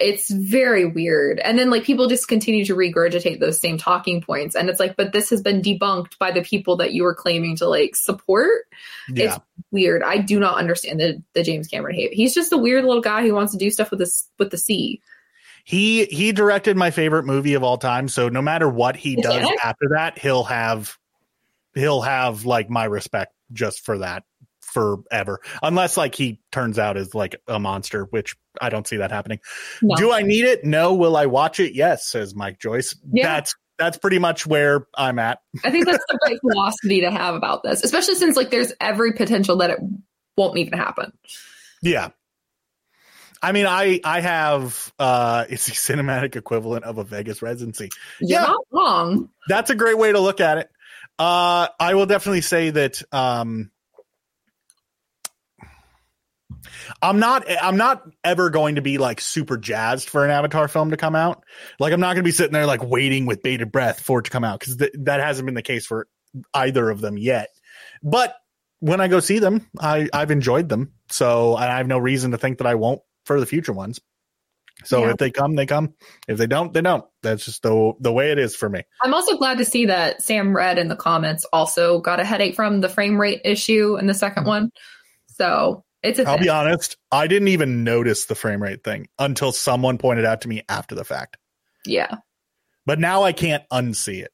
It's 0.00 0.30
very 0.30 0.84
weird. 0.86 1.38
And 1.40 1.58
then 1.58 1.70
like 1.70 1.84
people 1.84 2.08
just 2.08 2.28
continue 2.28 2.64
to 2.64 2.74
regurgitate 2.74 3.40
those 3.40 3.60
same 3.60 3.78
talking 3.78 4.20
points. 4.20 4.54
And 4.54 4.68
it's 4.68 4.80
like, 4.80 4.96
but 4.96 5.12
this 5.12 5.30
has 5.30 5.42
been 5.42 5.62
debunked 5.62 6.18
by 6.18 6.30
the 6.30 6.42
people 6.42 6.76
that 6.76 6.92
you 6.92 7.02
were 7.02 7.14
claiming 7.14 7.56
to 7.56 7.68
like 7.68 7.96
support. 7.96 8.66
Yeah. 9.08 9.36
It's 9.36 9.44
weird. 9.70 10.02
I 10.02 10.18
do 10.18 10.38
not 10.38 10.58
understand 10.58 11.00
the, 11.00 11.22
the 11.34 11.42
James 11.42 11.68
Cameron 11.68 11.94
hate. 11.94 12.12
He's 12.12 12.34
just 12.34 12.52
a 12.52 12.58
weird 12.58 12.84
little 12.84 13.02
guy 13.02 13.22
who 13.22 13.34
wants 13.34 13.52
to 13.52 13.58
do 13.58 13.70
stuff 13.70 13.90
with 13.90 14.00
this 14.00 14.28
with 14.38 14.50
the 14.50 14.58
sea. 14.58 15.00
He 15.64 16.06
he 16.06 16.32
directed 16.32 16.76
my 16.76 16.90
favorite 16.90 17.24
movie 17.24 17.54
of 17.54 17.62
all 17.62 17.78
time. 17.78 18.08
So 18.08 18.28
no 18.28 18.42
matter 18.42 18.68
what 18.68 18.96
he 18.96 19.16
does 19.16 19.48
after 19.64 19.90
that, 19.90 20.18
he'll 20.18 20.44
have 20.44 20.98
he'll 21.74 22.02
have 22.02 22.44
like 22.44 22.68
my 22.68 22.84
respect 22.84 23.34
just 23.52 23.84
for 23.84 23.98
that 23.98 24.24
forever. 24.72 25.40
Unless 25.62 25.96
like 25.96 26.14
he 26.14 26.40
turns 26.50 26.78
out 26.78 26.96
as 26.96 27.14
like 27.14 27.36
a 27.46 27.58
monster, 27.58 28.04
which 28.04 28.36
I 28.60 28.70
don't 28.70 28.86
see 28.86 28.98
that 28.98 29.10
happening. 29.10 29.40
No. 29.80 29.96
Do 29.96 30.12
I 30.12 30.22
need 30.22 30.44
it? 30.44 30.64
No. 30.64 30.94
Will 30.94 31.16
I 31.16 31.26
watch 31.26 31.60
it? 31.60 31.74
Yes, 31.74 32.06
says 32.06 32.34
Mike 32.34 32.58
Joyce. 32.58 32.96
Yeah. 33.12 33.34
That's 33.34 33.54
that's 33.78 33.98
pretty 33.98 34.18
much 34.18 34.46
where 34.46 34.86
I'm 34.94 35.18
at. 35.18 35.40
I 35.64 35.70
think 35.70 35.86
that's 35.86 36.04
the 36.08 36.18
right 36.24 36.38
philosophy 36.40 37.00
to 37.00 37.10
have 37.10 37.34
about 37.34 37.62
this, 37.62 37.82
especially 37.82 38.14
since 38.14 38.36
like 38.36 38.50
there's 38.50 38.72
every 38.80 39.12
potential 39.12 39.56
that 39.56 39.70
it 39.70 39.78
won't 40.36 40.58
even 40.58 40.78
happen. 40.78 41.12
Yeah. 41.82 42.10
I 43.42 43.50
mean, 43.50 43.66
I 43.66 44.00
I 44.04 44.20
have 44.20 44.92
uh 44.98 45.46
it's 45.48 45.66
the 45.66 45.72
cinematic 45.72 46.36
equivalent 46.36 46.84
of 46.84 46.98
a 46.98 47.04
Vegas 47.04 47.42
residency. 47.42 47.90
You're 48.20 48.40
yeah, 48.40 48.46
not 48.46 48.64
wrong. 48.70 49.30
That's 49.48 49.70
a 49.70 49.74
great 49.74 49.98
way 49.98 50.12
to 50.12 50.20
look 50.20 50.40
at 50.40 50.58
it. 50.58 50.70
Uh 51.18 51.68
I 51.80 51.94
will 51.94 52.06
definitely 52.06 52.42
say 52.42 52.70
that 52.70 53.02
um 53.10 53.72
I'm 57.00 57.18
not 57.18 57.44
I'm 57.48 57.76
not 57.76 58.02
ever 58.24 58.50
going 58.50 58.76
to 58.76 58.82
be 58.82 58.98
like 58.98 59.20
super 59.20 59.56
jazzed 59.56 60.08
for 60.08 60.24
an 60.24 60.30
Avatar 60.30 60.68
film 60.68 60.90
to 60.90 60.96
come 60.96 61.14
out. 61.14 61.44
Like 61.78 61.92
I'm 61.92 62.00
not 62.00 62.14
going 62.14 62.24
to 62.24 62.28
be 62.28 62.32
sitting 62.32 62.52
there 62.52 62.66
like 62.66 62.82
waiting 62.82 63.26
with 63.26 63.42
bated 63.42 63.72
breath 63.72 64.00
for 64.00 64.20
it 64.20 64.24
to 64.24 64.30
come 64.30 64.44
out 64.44 64.60
cuz 64.60 64.76
th- 64.76 64.92
that 65.00 65.20
hasn't 65.20 65.46
been 65.46 65.54
the 65.54 65.62
case 65.62 65.86
for 65.86 66.08
either 66.54 66.90
of 66.90 67.00
them 67.00 67.16
yet. 67.16 67.48
But 68.02 68.34
when 68.80 69.00
I 69.00 69.08
go 69.08 69.20
see 69.20 69.38
them, 69.38 69.68
I 69.78 70.08
I've 70.12 70.30
enjoyed 70.30 70.68
them. 70.68 70.92
So 71.08 71.54
I 71.54 71.66
have 71.66 71.86
no 71.86 71.98
reason 71.98 72.32
to 72.32 72.38
think 72.38 72.58
that 72.58 72.66
I 72.66 72.74
won't 72.74 73.00
for 73.24 73.38
the 73.38 73.46
future 73.46 73.72
ones. 73.72 74.00
So 74.84 75.04
yeah. 75.04 75.10
if 75.10 75.16
they 75.18 75.30
come, 75.30 75.54
they 75.54 75.66
come. 75.66 75.94
If 76.26 76.38
they 76.38 76.46
don't, 76.46 76.72
they 76.72 76.80
don't. 76.80 77.04
That's 77.22 77.44
just 77.44 77.62
the 77.62 77.92
the 78.00 78.12
way 78.12 78.32
it 78.32 78.38
is 78.38 78.56
for 78.56 78.68
me. 78.68 78.82
I'm 79.02 79.14
also 79.14 79.36
glad 79.36 79.58
to 79.58 79.64
see 79.64 79.86
that 79.86 80.22
Sam 80.22 80.54
Red 80.56 80.78
in 80.78 80.88
the 80.88 80.96
comments 80.96 81.44
also 81.52 82.00
got 82.00 82.20
a 82.20 82.24
headache 82.24 82.54
from 82.54 82.80
the 82.80 82.88
frame 82.88 83.20
rate 83.20 83.42
issue 83.44 83.96
in 83.96 84.06
the 84.06 84.12
2nd 84.12 84.38
mm-hmm. 84.38 84.48
one. 84.48 84.72
So 85.28 85.84
it's 86.02 86.18
a 86.18 86.28
I'll 86.28 86.34
thing. 86.34 86.44
be 86.44 86.48
honest, 86.48 86.96
I 87.10 87.26
didn't 87.26 87.48
even 87.48 87.84
notice 87.84 88.26
the 88.26 88.34
frame 88.34 88.62
rate 88.62 88.84
thing 88.84 89.08
until 89.18 89.52
someone 89.52 89.98
pointed 89.98 90.24
out 90.24 90.40
to 90.42 90.48
me 90.48 90.62
after 90.68 90.94
the 90.94 91.04
fact. 91.04 91.36
Yeah. 91.84 92.16
But 92.86 92.98
now 92.98 93.22
I 93.22 93.32
can't 93.32 93.64
unsee 93.70 94.22
it. 94.22 94.32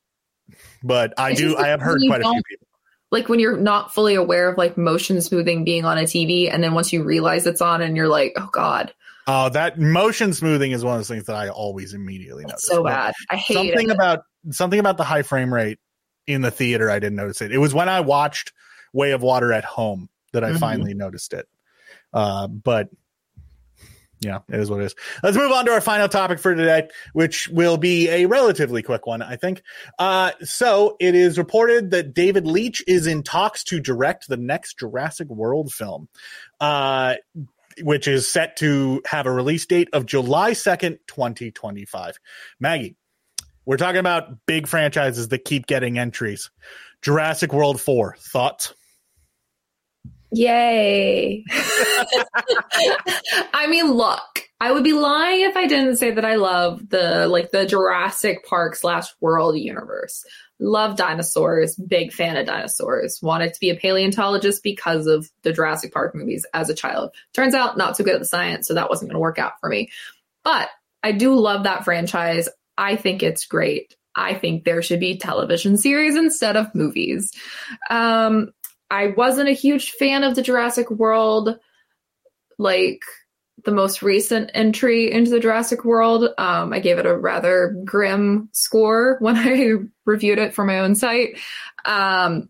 But 0.83 1.13
I 1.19 1.31
it's 1.31 1.41
do 1.41 1.57
I 1.57 1.69
have 1.69 1.81
heard 1.81 2.01
quite 2.07 2.23
a 2.23 2.25
few 2.25 2.43
people 2.49 2.69
like 3.11 3.29
when 3.29 3.41
you're 3.41 3.57
not 3.57 3.93
fully 3.93 4.15
aware 4.15 4.49
of 4.49 4.59
like 4.59 4.77
motion 4.77 5.21
smoothing 5.21 5.65
being 5.65 5.85
on 5.85 5.99
a 5.99 6.03
TV, 6.03 6.53
and 6.53 6.63
then 6.63 6.75
once 6.75 6.93
you 6.93 7.03
realize 7.03 7.47
it's 7.47 7.61
on, 7.61 7.81
and 7.81 7.97
you're 7.97 8.09
like, 8.09 8.33
oh 8.37 8.49
god. 8.53 8.93
Oh, 9.27 9.51
that 9.51 9.79
motion 9.79 10.33
smoothing 10.33 10.73
is 10.73 10.83
one 10.83 10.95
of 10.95 11.01
those 11.01 11.09
things 11.09 11.25
that 11.25 11.37
I 11.37 11.51
always 11.51 11.93
immediately 11.93 12.45
notice. 12.45 12.65
so 12.65 12.83
bad. 12.83 13.15
I 13.31 13.37
hate 13.37 13.55
something 13.55 13.91
it. 13.91 13.95
about 13.95 14.21
something 14.51 14.79
about 14.79 14.97
the 14.97 15.05
high 15.05 15.23
frame 15.23 15.53
rate 15.53 15.79
in 16.27 16.41
the 16.41 16.51
theater. 16.51 16.91
I 16.91 16.99
didn't 16.99 17.17
notice 17.17 17.43
it. 17.43 17.53
It 17.53 17.59
was 17.59 17.75
when 17.75 17.89
I 17.89 18.01
watched 18.01 18.53
Way 18.93 19.13
of 19.13 19.23
Water 19.23 19.53
at 19.53 19.65
home 19.65 20.09
that 20.33 20.45
I 20.45 20.51
mm-hmm. 20.51 20.59
finally 20.59 20.95
noticed 20.95 21.35
it. 21.35 21.47
Uh, 22.13 22.47
but 22.49 22.89
yeah, 24.21 24.41
it 24.49 24.59
is 24.59 24.71
what 24.71 24.81
it 24.81 24.87
is. 24.87 24.95
Let's 25.23 25.37
move 25.37 25.53
on 25.53 25.67
to 25.67 25.73
our 25.73 25.81
final 25.81 26.09
topic 26.09 26.41
for 26.41 26.55
today, 26.55 26.89
which 27.13 27.49
will 27.49 27.77
be 27.77 28.09
a 28.09 28.27
relatively 28.27 28.83
quick 28.83 29.07
one, 29.07 29.23
I 29.23 29.37
think. 29.37 29.63
Uh, 29.99 30.33
so 30.43 30.97
it 30.99 31.15
is 31.15 31.39
reported 31.39 31.93
that 31.93 32.15
David 32.15 32.45
Leitch 32.47 32.83
is 32.87 33.07
in 33.07 33.23
talks 33.23 33.63
to 33.65 33.81
direct 33.81 34.29
the 34.29 34.37
next 34.37 34.79
Jurassic 34.79 35.29
World 35.29 35.73
film, 35.73 36.09
uh, 36.61 37.15
which 37.81 38.09
is 38.09 38.29
set 38.29 38.57
to 38.57 39.03
have 39.07 39.27
a 39.27 39.31
release 39.31 39.67
date 39.67 39.89
of 39.93 40.05
July 40.05 40.51
2nd, 40.51 40.99
2025. 41.07 42.19
Maggie, 42.59 42.97
we're 43.65 43.77
talking 43.77 44.01
about 44.01 44.47
big 44.47 44.67
franchises 44.67 45.29
that 45.29 45.45
keep 45.45 45.67
getting 45.67 45.99
entries. 45.99 46.51
Jurassic 47.03 47.53
World 47.53 47.81
4, 47.81 48.17
thoughts? 48.19 48.75
Yay. 50.31 51.45
I 53.53 53.67
mean, 53.69 53.93
look, 53.93 54.49
I 54.61 54.73
would 54.73 54.85
be 54.85 54.93
lying 54.93 55.43
if 55.43 55.57
I 55.57 55.67
didn't 55.67 55.97
say 55.97 56.11
that 56.11 56.25
I 56.25 56.35
love 56.37 56.89
the 56.89 57.27
like 57.29 57.51
the 57.51 57.67
Jurassic 57.67 58.45
Park 58.45 58.75
slash 58.77 59.07
world 59.21 59.57
universe. 59.59 60.25
Love 60.61 60.97
dinosaurs, 60.97 61.77
big 61.77 62.13
fan 62.13 62.37
of 62.37 62.47
dinosaurs. 62.47 63.21
Wanted 63.23 63.55
to 63.55 63.61
be 63.61 63.71
a 63.71 63.77
paleontologist 63.77 64.63
because 64.63 65.07
of 65.07 65.31
the 65.43 65.53
Jurassic 65.53 65.93
Park 65.93 66.15
movies 66.15 66.45
as 66.53 66.69
a 66.69 66.75
child. 66.75 67.13
Turns 67.33 67.55
out 67.55 67.79
not 67.79 67.97
so 67.97 68.03
good 68.03 68.15
at 68.15 68.21
the 68.21 68.27
science, 68.27 68.67
so 68.67 68.75
that 68.75 68.91
wasn't 68.91 69.11
going 69.11 69.17
to 69.17 69.21
work 69.21 69.39
out 69.39 69.53
for 69.61 69.69
me. 69.69 69.91
But 70.43 70.69
I 71.03 71.13
do 71.13 71.35
love 71.35 71.63
that 71.63 71.85
franchise. 71.85 72.49
I 72.77 72.97
think 72.97 73.23
it's 73.23 73.47
great. 73.47 73.95
I 74.19 74.35
think 74.35 74.65
there 74.65 74.83
should 74.83 74.99
be 74.99 75.17
television 75.17 75.77
series 75.77 76.17
instead 76.17 76.57
of 76.57 76.75
movies. 76.75 77.33
Um, 77.89 78.51
I 78.91 79.09
wasn't 79.09 79.49
a 79.49 79.53
huge 79.53 79.93
fan 79.93 80.25
of 80.25 80.35
the 80.35 80.43
Jurassic 80.43 80.91
World, 80.91 81.59
like 82.59 83.03
the 83.65 83.73
most 83.73 84.03
recent 84.03 84.51
entry 84.55 85.13
into 85.13 85.31
the 85.31 85.41
Jurassic 85.41 85.85
World. 85.85 86.29
Um, 86.39 86.73
I 86.73 86.79
gave 86.81 86.99
it 86.99 87.07
a 87.07 87.17
rather 87.17 87.77
grim 87.85 88.49
score 88.53 89.19
when 89.21 89.37
I 89.37 89.75
reviewed 90.05 90.39
it 90.39 90.55
for 90.55 90.65
my 90.65 90.81
own 90.81 90.95
site. 90.95 91.39
Um, 91.85 92.49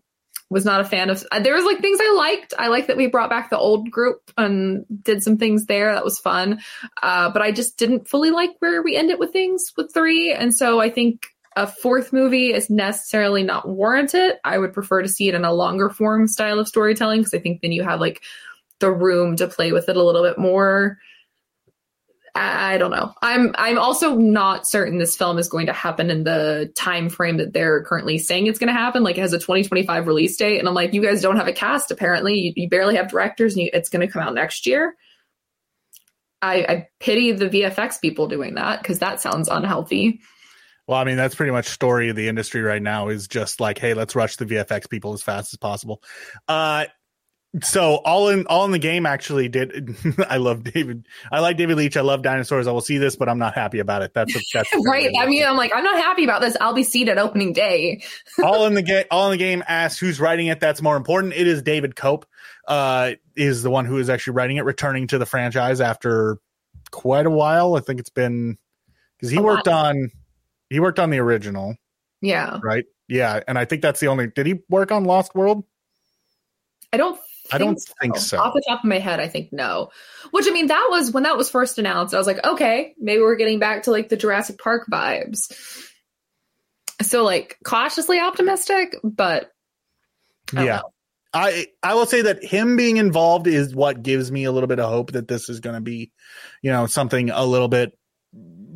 was 0.51 0.65
not 0.65 0.81
a 0.81 0.85
fan 0.85 1.11
of. 1.11 1.23
There 1.43 1.53
was 1.53 1.65
like 1.65 1.79
things 1.79 1.99
I 2.01 2.13
liked. 2.17 2.53
I 2.57 2.67
like 2.67 2.87
that 2.87 2.97
we 2.97 3.07
brought 3.07 3.29
back 3.29 3.49
the 3.49 3.57
old 3.57 3.91
group 3.91 4.31
and 4.35 4.83
did 5.03 5.21
some 5.21 5.37
things 5.37 5.65
there. 5.65 5.93
That 5.93 6.03
was 6.03 6.17
fun. 6.17 6.61
Uh, 7.03 7.29
but 7.29 7.43
I 7.43 7.51
just 7.51 7.77
didn't 7.77 8.07
fully 8.07 8.31
like 8.31 8.51
where 8.59 8.81
we 8.81 8.95
ended 8.95 9.19
with 9.19 9.31
things 9.31 9.71
with 9.77 9.93
three, 9.93 10.33
and 10.33 10.53
so 10.53 10.79
I 10.79 10.89
think 10.89 11.27
a 11.55 11.67
fourth 11.67 12.13
movie 12.13 12.53
is 12.53 12.69
necessarily 12.69 13.43
not 13.43 13.67
warranted. 13.67 14.35
I 14.43 14.57
would 14.57 14.73
prefer 14.73 15.01
to 15.01 15.09
see 15.09 15.27
it 15.29 15.35
in 15.35 15.45
a 15.45 15.53
longer 15.53 15.89
form 15.89 16.27
style 16.27 16.59
of 16.59 16.67
storytelling 16.67 17.21
because 17.21 17.33
I 17.33 17.39
think 17.39 17.61
then 17.61 17.71
you 17.71 17.83
have 17.83 17.99
like 17.99 18.23
the 18.79 18.91
room 18.91 19.35
to 19.37 19.47
play 19.47 19.71
with 19.71 19.89
it 19.89 19.97
a 19.97 20.03
little 20.03 20.23
bit 20.23 20.37
more. 20.37 20.97
I 22.35 22.77
don't 22.77 22.91
know. 22.91 23.13
I'm 23.21 23.53
I'm 23.57 23.79
also 23.79 24.15
not 24.15 24.67
certain 24.67 24.99
this 24.99 25.17
film 25.17 25.39
is 25.39 25.49
going 25.49 25.65
to 25.65 25.73
happen 25.73 26.09
in 26.09 26.23
the 26.23 26.71
time 26.75 27.09
frame 27.09 27.37
that 27.37 27.53
they're 27.53 27.83
currently 27.83 28.17
saying 28.17 28.47
it's 28.47 28.59
going 28.59 28.73
to 28.73 28.73
happen. 28.73 29.03
Like 29.03 29.17
it 29.17 29.21
has 29.21 29.33
a 29.33 29.39
2025 29.39 30.07
release 30.07 30.37
date, 30.37 30.59
and 30.59 30.67
I'm 30.67 30.75
like, 30.75 30.93
you 30.93 31.01
guys 31.01 31.21
don't 31.21 31.37
have 31.37 31.47
a 31.47 31.53
cast. 31.53 31.91
Apparently, 31.91 32.35
you, 32.35 32.53
you 32.55 32.69
barely 32.69 32.95
have 32.95 33.09
directors, 33.09 33.55
and 33.55 33.63
you, 33.63 33.69
it's 33.73 33.89
going 33.89 34.05
to 34.05 34.11
come 34.11 34.21
out 34.21 34.35
next 34.35 34.67
year. 34.67 34.95
I, 36.41 36.55
I 36.69 36.87
pity 36.99 37.31
the 37.33 37.49
VFX 37.49 37.99
people 37.99 38.27
doing 38.27 38.55
that 38.55 38.81
because 38.81 38.99
that 38.99 39.19
sounds 39.19 39.49
unhealthy. 39.49 40.21
Well, 40.89 40.97
I 40.97 41.03
mean, 41.03 41.17
that's 41.17 41.35
pretty 41.35 41.51
much 41.51 41.67
story 41.67 42.09
of 42.09 42.15
the 42.15 42.27
industry 42.27 42.63
right 42.63 42.81
now 42.81 43.09
is 43.09 43.27
just 43.27 43.59
like, 43.59 43.77
hey, 43.77 43.93
let's 43.93 44.15
rush 44.15 44.37
the 44.37 44.45
VFX 44.47 44.89
people 44.89 45.13
as 45.13 45.21
fast 45.21 45.53
as 45.53 45.57
possible. 45.57 46.01
Uh, 46.47 46.85
so 47.61 47.97
all 47.97 48.29
in 48.29 48.47
all 48.47 48.65
in 48.65 48.71
the 48.71 48.79
game 48.79 49.05
actually 49.05 49.49
did 49.49 49.95
I 50.29 50.37
love 50.37 50.63
David 50.63 51.05
I 51.31 51.41
like 51.41 51.57
David 51.57 51.77
Leitch. 51.77 51.95
I 51.95 52.01
love 52.01 52.23
dinosaurs. 52.23 52.65
I 52.65 52.71
will 52.71 52.81
see 52.81 52.97
this 52.97 53.15
but 53.15 53.29
I'm 53.29 53.37
not 53.37 53.53
happy 53.53 53.77
about 53.77 54.01
it. 54.01 54.15
That's 54.15 54.35
a, 54.35 54.39
that's 54.51 54.69
right. 54.87 55.11
I 55.19 55.27
mean 55.27 55.45
I'm 55.45 55.57
like 55.57 55.71
I'm 55.75 55.83
not 55.83 55.97
happy 55.97 56.23
about 56.23 56.41
this. 56.41 56.57
I'll 56.59 56.73
be 56.73 56.83
seated 56.83 57.19
opening 57.19 57.53
day. 57.53 58.03
All 58.43 58.65
in 58.65 58.73
the 58.75 58.83
game 58.83 59.05
all 59.09 59.25
in 59.25 59.31
the 59.31 59.37
game 59.37 59.63
asks 59.67 59.99
who's 59.99 60.19
writing 60.19 60.47
it. 60.47 60.59
That's 60.59 60.81
more 60.81 60.95
important. 60.95 61.33
It 61.33 61.47
is 61.47 61.63
David 61.63 61.95
Koepp 61.95 62.23
uh 62.67 63.13
is 63.35 63.63
the 63.63 63.71
one 63.71 63.85
who 63.85 63.97
is 63.97 64.09
actually 64.09 64.33
writing 64.33 64.57
it 64.57 64.65
returning 64.65 65.07
to 65.07 65.17
the 65.17 65.25
franchise 65.25 65.81
after 65.81 66.37
quite 66.91 67.25
a 67.27 67.31
while. 67.31 67.75
I 67.75 67.79
think 67.79 67.99
it's 67.99 68.11
been 68.11 68.59
because 69.17 69.31
he 69.31 69.37
a 69.37 69.41
worked 69.41 69.67
lot. 69.67 69.87
on 69.87 70.11
he 70.69 70.79
worked 70.79 70.99
on 70.99 71.09
the 71.09 71.19
original. 71.19 71.75
Yeah. 72.21 72.59
Right. 72.63 72.85
Yeah, 73.09 73.39
and 73.47 73.57
I 73.57 73.65
think 73.65 73.81
that's 73.81 73.99
the 73.99 74.07
only. 74.07 74.27
Did 74.27 74.45
he 74.45 74.59
work 74.69 74.91
on 74.91 75.03
Lost 75.03 75.33
World? 75.33 75.65
I 76.93 76.97
don't. 76.97 77.19
I 77.51 77.57
don't 77.57 77.79
so. 77.79 77.93
think 77.99 78.17
so. 78.17 78.39
Off 78.39 78.53
the 78.53 78.63
top 78.67 78.83
of 78.83 78.87
my 78.87 78.99
head, 78.99 79.19
I 79.19 79.27
think 79.27 79.51
no. 79.51 79.89
Which 80.29 80.45
I 80.47 80.51
mean, 80.51 80.67
that 80.67 80.87
was 80.91 81.11
when 81.11 81.23
that 81.23 81.35
was 81.35 81.49
first 81.49 81.79
announced. 81.79 82.13
I 82.13 82.19
was 82.19 82.27
like, 82.27 82.45
okay, 82.45 82.93
maybe 82.99 83.21
we're 83.21 83.35
getting 83.35 83.57
back 83.57 83.83
to 83.83 83.91
like 83.91 84.09
the 84.09 84.17
Jurassic 84.17 84.59
Park 84.59 84.85
vibes. 84.91 85.51
So 87.01 87.23
like 87.23 87.57
cautiously 87.63 88.19
optimistic, 88.19 88.95
but 89.03 89.51
I 90.55 90.65
yeah. 90.65 90.75
know. 90.77 90.93
I 91.33 91.67
I 91.81 91.95
will 91.95 92.05
say 92.05 92.23
that 92.23 92.43
him 92.43 92.75
being 92.75 92.97
involved 92.97 93.47
is 93.47 93.73
what 93.73 94.03
gives 94.03 94.31
me 94.31 94.43
a 94.43 94.51
little 94.51 94.67
bit 94.67 94.79
of 94.79 94.89
hope 94.89 95.13
that 95.13 95.27
this 95.27 95.49
is 95.49 95.59
going 95.59 95.75
to 95.75 95.81
be, 95.81 96.11
you 96.61 96.71
know, 96.71 96.85
something 96.85 97.31
a 97.31 97.45
little 97.45 97.67
bit 97.67 97.97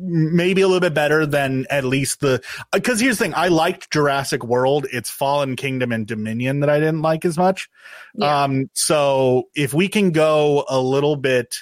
maybe 0.06 0.60
a 0.60 0.66
little 0.66 0.80
bit 0.80 0.94
better 0.94 1.24
than 1.26 1.66
at 1.70 1.84
least 1.84 2.20
the 2.20 2.42
because 2.72 3.00
here's 3.00 3.18
the 3.18 3.24
thing 3.24 3.34
I 3.34 3.48
liked 3.48 3.90
Jurassic 3.90 4.44
World 4.44 4.86
it's 4.92 5.10
Fallen 5.10 5.56
Kingdom 5.56 5.92
and 5.92 6.06
Dominion 6.06 6.60
that 6.60 6.70
I 6.70 6.78
didn't 6.78 7.02
like 7.02 7.24
as 7.24 7.36
much 7.38 7.68
Yeah. 8.14 8.44
um 8.44 8.70
so 8.74 9.44
if 9.54 9.72
we 9.72 9.88
can 9.88 10.10
go 10.12 10.64
a 10.68 10.80
little 10.80 11.16
bit 11.16 11.56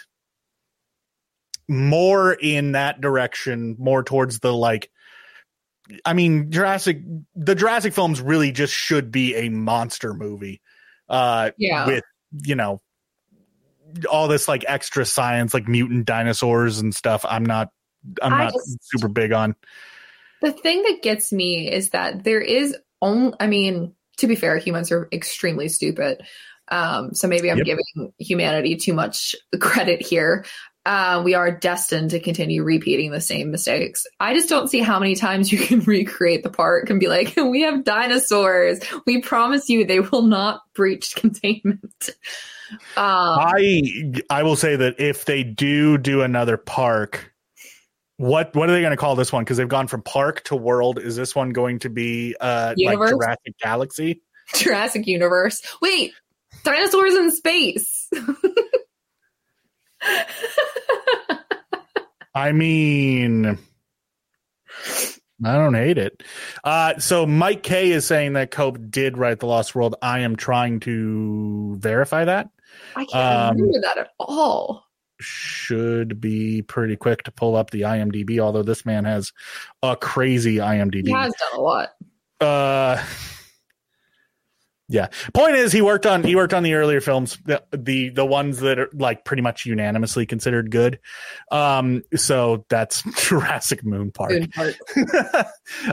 more 1.68 2.32
in 2.32 2.72
that 2.72 3.00
direction 3.00 3.76
more 3.78 4.02
towards 4.02 4.40
the 4.40 4.52
like 4.52 4.90
I 6.04 6.12
mean 6.12 6.50
Jurassic 6.50 7.00
the 7.34 7.54
Jurassic 7.54 7.92
films 7.94 8.20
really 8.20 8.52
just 8.52 8.72
should 8.74 9.10
be 9.12 9.34
a 9.36 9.48
monster 9.48 10.14
movie 10.14 10.60
uh 11.08 11.50
Yeah. 11.56 11.86
with 11.86 12.04
you 12.42 12.54
know 12.56 12.80
all 14.10 14.26
this 14.26 14.48
like 14.48 14.64
extra 14.66 15.04
science 15.04 15.52
like 15.52 15.68
mutant 15.68 16.06
dinosaurs 16.06 16.78
and 16.78 16.94
stuff 16.94 17.26
i'm 17.28 17.44
not 17.44 17.68
i'm 18.22 18.32
I 18.32 18.44
not 18.44 18.52
just- 18.52 18.78
super 18.82 19.08
big 19.08 19.32
on 19.32 19.54
The 20.40 20.52
thing 20.52 20.82
that 20.82 21.02
gets 21.02 21.32
me 21.32 21.70
is 21.70 21.90
that 21.90 22.24
there 22.24 22.40
is 22.40 22.76
only, 23.00 23.34
I 23.40 23.46
mean, 23.46 23.94
to 24.18 24.26
be 24.26 24.34
fair, 24.36 24.58
humans 24.58 24.90
are 24.90 25.08
extremely 25.12 25.68
stupid. 25.68 26.22
Um, 26.68 27.14
so 27.14 27.28
maybe 27.28 27.48
I'm 27.50 27.58
Yep. 27.58 27.66
giving 27.66 28.12
humanity 28.18 28.76
too 28.76 28.92
much 28.92 29.36
credit 29.60 30.04
here. 30.04 30.44
Uh, 30.84 31.22
we 31.24 31.34
are 31.34 31.50
destined 31.56 32.10
to 32.10 32.18
continue 32.18 32.64
repeating 32.64 33.12
the 33.12 33.20
same 33.20 33.52
mistakes. 33.52 34.04
I 34.18 34.34
just 34.34 34.48
don't 34.48 34.68
see 34.68 34.80
how 34.80 34.98
many 34.98 35.14
times 35.14 35.52
you 35.52 35.58
can 35.66 35.78
recreate 35.80 36.42
the 36.42 36.50
park 36.50 36.90
and 36.90 36.98
be 36.98 37.06
like, 37.06 37.34
we 37.36 37.60
have 37.62 37.84
dinosaurs. 37.84 38.80
We 39.06 39.20
promise 39.20 39.68
you 39.68 39.84
they 39.84 40.00
will 40.00 40.22
not 40.22 40.60
breach 40.74 41.14
containment. 41.14 42.10
Um, 42.96 43.38
i 43.38 43.82
i 44.30 44.42
will 44.42 44.56
say 44.56 44.76
that 44.76 44.98
if 44.98 45.26
they 45.26 45.42
do 45.44 45.98
do 45.98 46.22
another 46.22 46.56
park 46.56 47.31
what 48.22 48.54
what 48.54 48.70
are 48.70 48.72
they 48.72 48.80
going 48.80 48.92
to 48.92 48.96
call 48.96 49.16
this 49.16 49.32
one 49.32 49.42
because 49.42 49.56
they've 49.56 49.68
gone 49.68 49.88
from 49.88 50.00
park 50.02 50.42
to 50.44 50.54
world 50.54 50.98
is 51.00 51.16
this 51.16 51.34
one 51.34 51.50
going 51.50 51.80
to 51.80 51.90
be 51.90 52.36
uh 52.40 52.68
like 52.68 52.78
Universe? 52.78 53.10
jurassic 53.10 53.54
galaxy 53.60 54.22
Jurassic 54.54 55.06
Universe. 55.06 55.60
Wait, 55.80 56.12
dinosaurs 56.64 57.14
in 57.14 57.30
space. 57.30 58.08
I 62.34 62.52
mean, 62.52 63.58
I 65.44 65.52
don't 65.54 65.74
hate 65.74 65.98
it. 65.98 66.22
Uh, 66.64 66.98
so 66.98 67.26
Mike 67.26 67.62
K 67.62 67.90
is 67.90 68.06
saying 68.06 68.32
that 68.34 68.50
Koepp 68.50 68.90
did 68.90 69.18
write 69.18 69.40
The 69.40 69.46
Lost 69.46 69.74
World. 69.74 69.96
I 70.02 70.20
am 70.20 70.36
trying 70.36 70.80
to 70.80 71.76
verify 71.78 72.24
that. 72.24 72.48
I 72.96 73.04
can't 73.04 73.14
Um, 73.14 73.56
remember 73.56 73.80
that 73.82 73.98
at 73.98 74.10
all. 74.18 74.84
Should 75.22 76.20
be 76.20 76.62
pretty 76.62 76.96
quick 76.96 77.22
to 77.24 77.30
pull 77.30 77.56
up 77.56 77.70
the 77.70 77.82
IMDb, 77.82 78.38
although 78.38 78.62
this 78.62 78.84
man 78.84 79.04
has 79.04 79.32
a 79.82 79.96
crazy 79.96 80.56
IMDb. 80.56 81.06
He 81.06 81.12
has 81.12 81.34
done 81.34 81.58
a 81.58 81.62
lot. 81.62 81.88
uh 82.40 83.04
yeah 84.88 85.06
point 85.32 85.54
is 85.56 85.72
he 85.72 85.80
worked 85.80 86.06
on 86.06 86.22
he 86.22 86.36
worked 86.36 86.52
on 86.52 86.64
the 86.64 86.74
earlier 86.74 87.00
films 87.00 87.38
the 87.46 87.62
the, 87.72 88.10
the 88.10 88.26
ones 88.26 88.58
that 88.60 88.78
are 88.78 88.90
like 88.92 89.24
pretty 89.24 89.40
much 89.40 89.64
unanimously 89.64 90.26
considered 90.26 90.70
good 90.70 90.98
um 91.50 92.02
so 92.16 92.66
that's 92.68 93.02
jurassic 93.28 93.84
moon 93.84 94.10
park 94.10 94.32
part. 94.54 94.76
uh, 94.96 95.44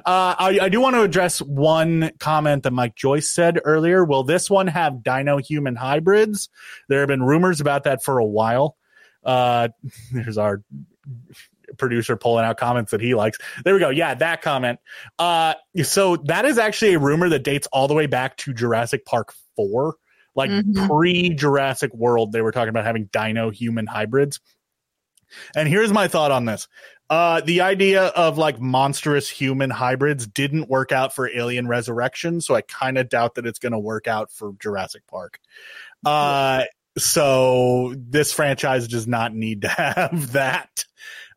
I, 0.06 0.60
I 0.62 0.70
do 0.70 0.82
want 0.82 0.96
to 0.96 1.02
address 1.02 1.40
one 1.40 2.12
comment 2.20 2.64
that 2.64 2.72
Mike 2.72 2.96
Joyce 2.96 3.30
said 3.30 3.60
earlier. 3.64 4.04
Will 4.04 4.24
this 4.24 4.50
one 4.50 4.68
have 4.68 5.04
dino 5.04 5.38
human 5.38 5.76
hybrids? 5.76 6.50
There 6.88 7.00
have 7.00 7.08
been 7.08 7.24
rumors 7.24 7.62
about 7.62 7.84
that 7.84 8.04
for 8.04 8.20
a 8.20 8.26
while. 8.26 8.76
Uh, 9.24 9.70
there's 10.12 10.38
our 10.38 10.64
producer 11.78 12.16
pulling 12.16 12.46
out 12.46 12.58
comments 12.58 12.92
that 12.92 13.02
he 13.02 13.16
likes. 13.16 13.38
There 13.64 13.74
we 13.74 13.80
go. 13.80 13.90
Yeah, 13.90 14.14
that 14.16 14.42
comment. 14.42 14.80
Uh, 15.18 15.54
so 15.84 16.16
that 16.18 16.46
is 16.46 16.58
actually 16.58 16.94
a 16.96 17.00
rumor 17.00 17.30
that 17.30 17.44
dates 17.44 17.68
all 17.68 17.88
the 17.88 17.94
way 17.94 18.08
back 18.08 18.38
to 18.38 18.54
Jurassic 18.54 19.06
Park 19.06 19.34
4. 19.56 19.96
Like 20.36 20.52
Mhm. 20.52 20.88
pre 20.88 21.30
Jurassic 21.30 21.94
World, 21.94 22.32
they 22.32 22.42
were 22.42 22.52
talking 22.52 22.70
about 22.70 22.86
having 22.86 23.10
dino 23.12 23.50
human 23.50 23.88
hybrids. 23.88 24.40
And 25.56 25.68
here's 25.68 25.92
my 25.92 26.08
thought 26.08 26.32
on 26.32 26.46
this. 26.46 26.68
Uh, 27.10 27.42
the 27.42 27.62
idea 27.62 28.06
of 28.06 28.38
like 28.38 28.60
monstrous 28.60 29.30
human 29.30 29.70
hybrids 29.72 30.28
didn't 30.28 30.70
work 30.70 30.92
out 30.92 31.14
for 31.14 31.28
Alien 31.28 31.68
Resurrection, 31.68 32.40
so 32.40 32.56
I 32.56 32.62
kind 32.62 32.98
of 32.98 33.10
doubt 33.10 33.36
that 33.36 33.46
it's 33.48 33.60
going 33.60 33.72
to 33.72 33.80
work 33.80 34.08
out 34.08 34.32
for 34.32 34.54
Jurassic 34.60 35.06
Park. 35.08 35.40
Uh, 36.06 36.64
so 37.00 37.94
this 37.98 38.32
franchise 38.34 38.88
does 38.88 39.08
not 39.08 39.34
need 39.34 39.62
to 39.64 39.68
have 39.70 40.34
that. 40.34 40.86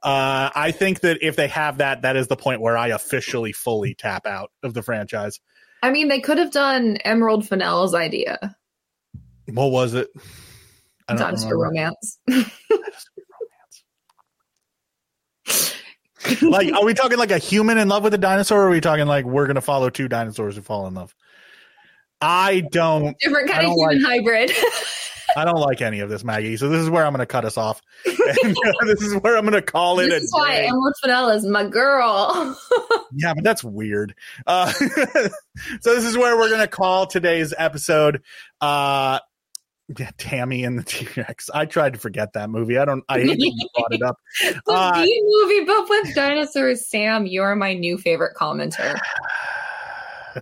Uh, 0.03 0.51
I 0.55 0.73
think 0.73 1.01
that 1.01 1.19
if 1.23 1.37
they 1.37 1.49
have 1.49 1.79
that, 1.79 2.03
that 2.03 2.17
is 2.17 2.27
the 2.27 2.37
point 2.37 2.61
where 2.61 2.77
I 2.77 2.89
officially 2.89 3.53
fully 3.53 3.95
tap 3.95 4.27
out 4.27 4.51
of 4.63 4.75
the 4.75 4.83
franchise. 4.83 5.39
I 5.83 5.91
mean, 5.91 6.09
they 6.09 6.21
could 6.21 6.39
have 6.39 6.51
done 6.51 6.97
Emerald 6.99 7.47
Fennell's 7.47 7.95
idea, 7.95 8.57
What 9.47 9.71
was 9.71 9.95
it? 9.95 10.09
I 11.09 11.15
don't 11.15 11.23
Dinosaur. 11.23 11.59
Romance. 11.59 12.19
like, 16.43 16.73
are 16.73 16.85
we 16.85 16.95
talking 16.95 17.19
like 17.19 17.33
a 17.33 17.39
human 17.39 17.79
in 17.79 17.89
love 17.89 18.05
with 18.05 18.15
a 18.15 18.19
dinosaur, 18.19 18.63
or 18.63 18.69
are 18.69 18.71
we 18.71 18.81
talking 18.81 19.07
like 19.07 19.25
we're 19.25 19.47
gonna 19.47 19.61
follow 19.61 19.91
two 19.91 20.09
dinosaurs 20.09 20.57
who 20.57 20.63
fall 20.63 20.87
in 20.87 20.95
love? 20.95 21.15
I 22.21 22.63
don't. 22.71 23.17
Different 23.19 23.51
kind 23.51 23.67
of 23.67 23.73
human 23.73 24.01
hybrid. 24.01 24.53
I 25.37 25.45
don't 25.45 25.59
like 25.61 25.81
any 25.83 26.01
of 26.01 26.11
this, 26.11 26.25
Maggie. 26.25 26.57
So 26.57 26.69
this 26.69 26.81
is 26.83 26.91
where 26.91 27.05
I'm 27.07 27.13
gonna 27.13 27.27
cut 27.27 27.45
us 27.45 27.57
off. 27.57 27.81
And, 28.07 28.57
uh, 28.57 28.85
this 28.87 29.03
is 29.03 29.15
where 29.17 29.37
I'm 29.37 29.45
gonna 29.45 29.63
call 29.63 30.01
it 30.01 30.09
this 30.11 30.25
is 30.25 30.33
why 30.33 30.53
day. 30.57 30.67
Emerald 30.67 30.95
Fennell 31.03 31.29
is 31.31 31.45
my 31.47 31.65
girl. 31.67 32.59
Yeah, 33.15 33.35
but 33.35 33.45
that's 33.45 33.63
weird. 33.63 34.15
Uh, 34.47 34.73
so 34.73 35.95
this 35.95 36.05
is 36.05 36.17
where 36.17 36.37
we're 36.37 36.51
gonna 36.51 36.67
call 36.67 37.07
today's 37.07 37.53
episode. 37.57 38.23
Uh, 38.61 39.19
yeah, 39.99 40.11
Tammy 40.17 40.65
and 40.65 40.79
the 40.79 40.83
T 40.83 41.07
Rex. 41.17 41.51
I 41.53 41.67
tried 41.67 41.95
to 41.95 41.99
forget 41.99 42.33
that 42.35 42.49
movie. 42.49 42.79
I 42.79 42.85
don't. 42.87 43.05
I 43.09 43.21
hate 43.21 43.39
that 43.39 43.69
brought 43.75 43.93
it 43.93 44.03
up. 44.03 44.17
the 44.41 44.63
Uh, 44.73 45.05
movie, 45.05 45.65
but 45.67 45.89
with 45.89 46.15
dinosaurs. 46.15 46.89
Sam, 46.89 47.27
you're 47.27 47.55
my 47.57 47.75
new 47.75 47.99
favorite 47.99 48.35
commenter. 48.37 48.99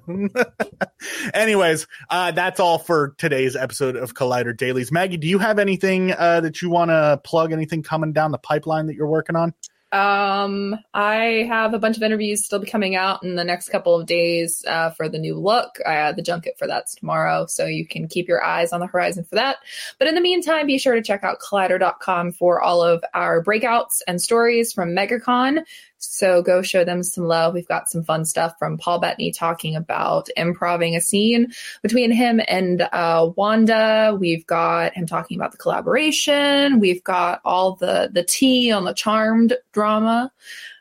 Anyways, 1.35 1.87
uh, 2.09 2.31
that's 2.33 2.61
all 2.61 2.79
for 2.79 3.15
today's 3.19 3.57
episode 3.57 3.97
of 3.97 4.15
Collider 4.15 4.57
Dailies. 4.57 4.93
Maggie, 4.93 5.17
do 5.17 5.27
you 5.27 5.39
have 5.39 5.59
anything 5.59 6.13
uh, 6.13 6.41
that 6.41 6.63
you 6.63 6.71
want 6.71 6.91
to 6.91 7.21
plug? 7.25 7.53
Anything 7.53 7.83
coming 7.83 8.13
down 8.13 8.33
the 8.33 8.39
pipeline 8.39 8.87
that 8.87 8.95
you're 8.95 9.09
working 9.09 9.37
on? 9.37 9.55
Um, 9.93 10.77
I 10.95 11.47
have 11.49 11.75
a 11.75 11.79
bunch 11.79 11.97
of 11.97 12.05
interviews 12.05 12.45
still 12.45 12.65
coming 12.65 12.95
out 12.95 13.25
in 13.25 13.35
the 13.35 13.43
next 13.43 13.71
couple 13.71 13.99
of 13.99 14.07
days 14.07 14.65
uh, 14.69 14.91
for 14.91 15.09
the 15.09 15.19
new 15.19 15.37
look. 15.37 15.79
Uh, 15.85 16.13
the 16.13 16.23
junket 16.23 16.57
for 16.59 16.69
that's 16.69 16.95
tomorrow, 16.95 17.47
so 17.47 17.67
you 17.67 17.85
can 17.85 18.07
keep 18.07 18.29
your 18.29 18.45
eyes 18.45 18.73
on 18.73 18.79
the 18.79 18.87
horizon 18.87 19.25
for 19.25 19.35
that. 19.35 19.57
But 19.99 20.07
in 20.07 20.15
the 20.15 20.21
meantime, 20.21 20.67
be 20.67 20.79
sure 20.79 20.95
to 20.95 21.03
check 21.03 21.25
out 21.25 21.41
Collider.com 21.41 22.33
for 22.33 22.61
all 22.61 22.83
of 22.83 23.03
our 23.15 23.43
breakouts 23.43 24.01
and 24.07 24.23
stories 24.23 24.73
from 24.73 24.91
MegaCon. 24.91 25.65
So 26.03 26.43
go 26.43 26.63
show 26.63 26.85
them 26.85 27.03
some 27.03 27.25
love. 27.25 27.53
We've 27.53 27.69
got 27.69 27.89
some 27.89 28.03
fun 28.03 28.25
stuff 28.25 28.55
from 28.59 28.79
Paul 28.79 29.01
Bettany 29.01 29.33
talking 29.33 29.77
about 29.77 30.29
improving 30.37 30.97
a 30.97 31.01
scene 31.01 31.53
between 31.83 32.11
him 32.11 32.41
and 32.49 32.83
uh, 32.93 33.31
Wanda. 33.37 34.17
We've 34.19 34.47
got 34.47 34.95
him 34.95 35.07
talking 35.07 35.39
about 35.39 35.53
the 35.53 35.59
collaboration. 35.59 36.81
We've 36.81 37.05
got 37.05 37.41
all 37.45 37.77
the 37.77 38.11
the 38.13 38.25
tea 38.25 38.73
on 38.73 38.85
the 38.85 38.95
Charmed 38.95 39.57
drama, 39.73 40.33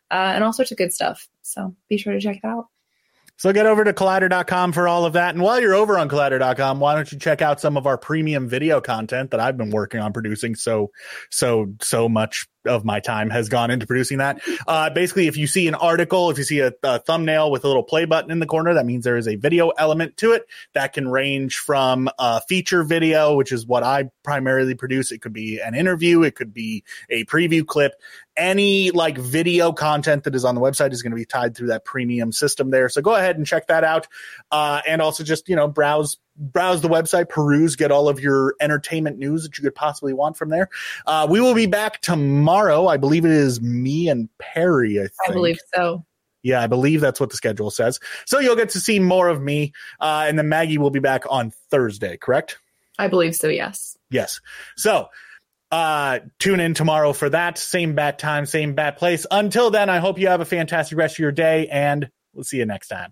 uh, 0.10 0.32
and 0.36 0.44
all 0.44 0.54
sorts 0.54 0.72
of 0.72 0.78
good 0.78 0.94
stuff. 0.94 1.28
So 1.42 1.76
be 1.90 1.98
sure 1.98 2.14
to 2.14 2.20
check 2.20 2.38
it 2.38 2.46
out. 2.46 2.68
So 3.40 3.54
get 3.54 3.66
over 3.66 3.86
to 3.86 3.94
collider.com 3.94 4.74
for 4.74 4.90
all 4.90 5.06
of 5.06 5.14
that. 5.14 5.34
And 5.34 5.42
while 5.42 5.62
you're 5.62 5.74
over 5.74 5.98
on 5.98 6.10
collider.com, 6.10 6.82
why 6.82 6.94
don't 6.94 7.10
you 7.10 7.18
check 7.18 7.42
out 7.42 7.62
some 7.62 7.78
of 7.78 7.88
our 7.88 7.98
premium 7.98 8.50
video 8.50 8.82
content 8.82 9.32
that 9.32 9.40
I've 9.40 9.56
been 9.56 9.70
working 9.70 10.02
on 10.02 10.12
producing 10.12 10.56
so 10.56 10.92
so 11.30 11.74
so 11.82 12.10
much 12.10 12.46
of 12.66 12.84
my 12.84 13.00
time 13.00 13.30
has 13.30 13.50
gone 13.50 13.72
into 13.72 13.88
producing 13.88 14.18
that. 14.18 14.42
Uh, 14.68 14.90
basically, 14.90 15.28
if 15.28 15.38
you 15.38 15.48
see 15.48 15.68
an 15.68 15.76
article, 15.76 16.30
if 16.30 16.38
you 16.38 16.44
see 16.44 16.60
a, 16.60 16.74
a 16.84 17.00
thumbnail 17.00 17.52
with 17.52 17.64
a 17.64 17.68
little 17.68 17.84
play 17.84 18.06
button 18.06 18.32
in 18.32 18.40
the 18.40 18.46
corner, 18.46 18.74
that 18.74 18.86
means 18.86 19.04
there 19.04 19.18
is 19.18 19.28
a 19.28 19.36
video 19.36 19.70
element 19.70 20.18
to 20.18 20.34
it 20.34 20.46
that 20.74 20.94
can 20.94 21.08
range 21.08 21.58
from 21.58 22.10
a 22.20 22.42
feature 22.42 22.84
video, 22.84 23.36
which 23.36 23.52
is 23.52 23.66
what 23.66 23.84
I 23.84 24.10
primarily 24.24 24.76
produce. 24.76 25.12
It 25.12 25.22
could 25.22 25.34
be 25.34 25.60
an 25.60 25.76
interview, 25.76 26.24
it 26.24 26.36
could 26.36 26.54
be 26.54 26.84
a 27.10 27.26
preview 27.26 27.66
clip. 27.66 27.94
Any 28.36 28.92
like 28.92 29.18
video 29.18 29.74
content 29.74 30.24
that 30.24 30.36
is 30.36 30.46
on 30.46 30.56
the 30.56 30.62
website 30.62 30.94
is 30.94 31.02
going 31.02 31.12
to 31.12 31.18
be 31.18 31.26
tied 31.26 31.56
through 31.56 31.68
that 31.68 31.84
premium 31.84 32.32
system 32.32 32.70
there. 32.72 32.88
So 32.88 33.02
go 33.02 33.16
ahead 33.16 33.38
and 33.38 33.46
check 33.46 33.68
that 33.68 33.84
out. 33.84 34.08
Uh, 34.50 34.82
and 34.88 35.02
also 35.02 35.24
just, 35.24 35.50
you 35.50 35.56
know, 35.58 35.68
browse 35.68 36.18
browse 36.40 36.82
the 36.82 36.90
website, 36.90 37.30
peruse, 37.30 37.76
get 37.76 37.92
all 37.92 38.10
of 38.10 38.20
your 38.20 38.56
entertainment 38.60 39.18
news 39.18 39.44
that 39.44 39.58
you 39.58 39.64
could 39.64 39.76
possibly 39.76 40.14
want 40.14 40.38
from 40.38 40.50
there. 40.50 40.70
Uh, 41.06 41.28
we 41.30 41.42
will 41.42 41.54
be 41.54 41.66
back 41.66 42.02
tomorrow. 42.02 42.88
I 42.88 42.98
believe 42.98 43.26
it 43.26 43.32
is 43.32 43.62
me 43.62 44.10
and 44.10 44.30
Perry. 44.40 45.00
I 45.00 45.04
think. 45.04 45.14
I 45.28 45.32
believe 45.34 45.60
so. 45.76 46.06
Yeah, 46.42 46.62
I 46.62 46.68
believe 46.68 47.02
that's 47.02 47.20
what 47.20 47.30
the 47.30 47.36
schedule 47.36 47.70
says. 47.70 48.00
So 48.26 48.40
you'll 48.40 48.56
get 48.56 48.70
to 48.70 48.80
see 48.80 49.00
more 49.00 49.28
of 49.28 49.42
me. 49.42 49.74
Uh, 50.00 50.26
and 50.28 50.38
then 50.38 50.48
Maggie 50.48 50.78
will 50.78 50.90
be 50.90 51.00
back 51.00 51.26
on 51.30 51.52
Thursday, 51.70 52.16
correct? 52.16 52.60
I 52.98 53.10
believe 53.10 53.36
so, 53.36 53.50
yes. 53.50 53.98
Yes. 54.10 54.40
So 54.78 55.10
uh, 55.72 56.20
tune 56.40 56.60
in 56.60 56.74
tomorrow 56.74 57.14
for 57.14 57.30
that. 57.30 57.58
Same 57.58 57.94
bat 57.94 58.20
time, 58.20 58.46
same 58.46 58.74
bat 58.74 58.98
place. 58.98 59.26
Until 59.30 59.70
then, 59.70 59.90
I 59.90 60.00
hope 60.00 60.18
you 60.18 60.28
have 60.28 60.42
a 60.42 60.46
fantastic 60.46 60.98
rest 60.98 61.16
of 61.16 61.20
your 61.20 61.32
day, 61.32 61.68
and 61.68 62.10
we'll 62.34 62.44
see 62.44 62.58
you 62.58 62.66
next 62.66 62.88
time. 62.88 63.12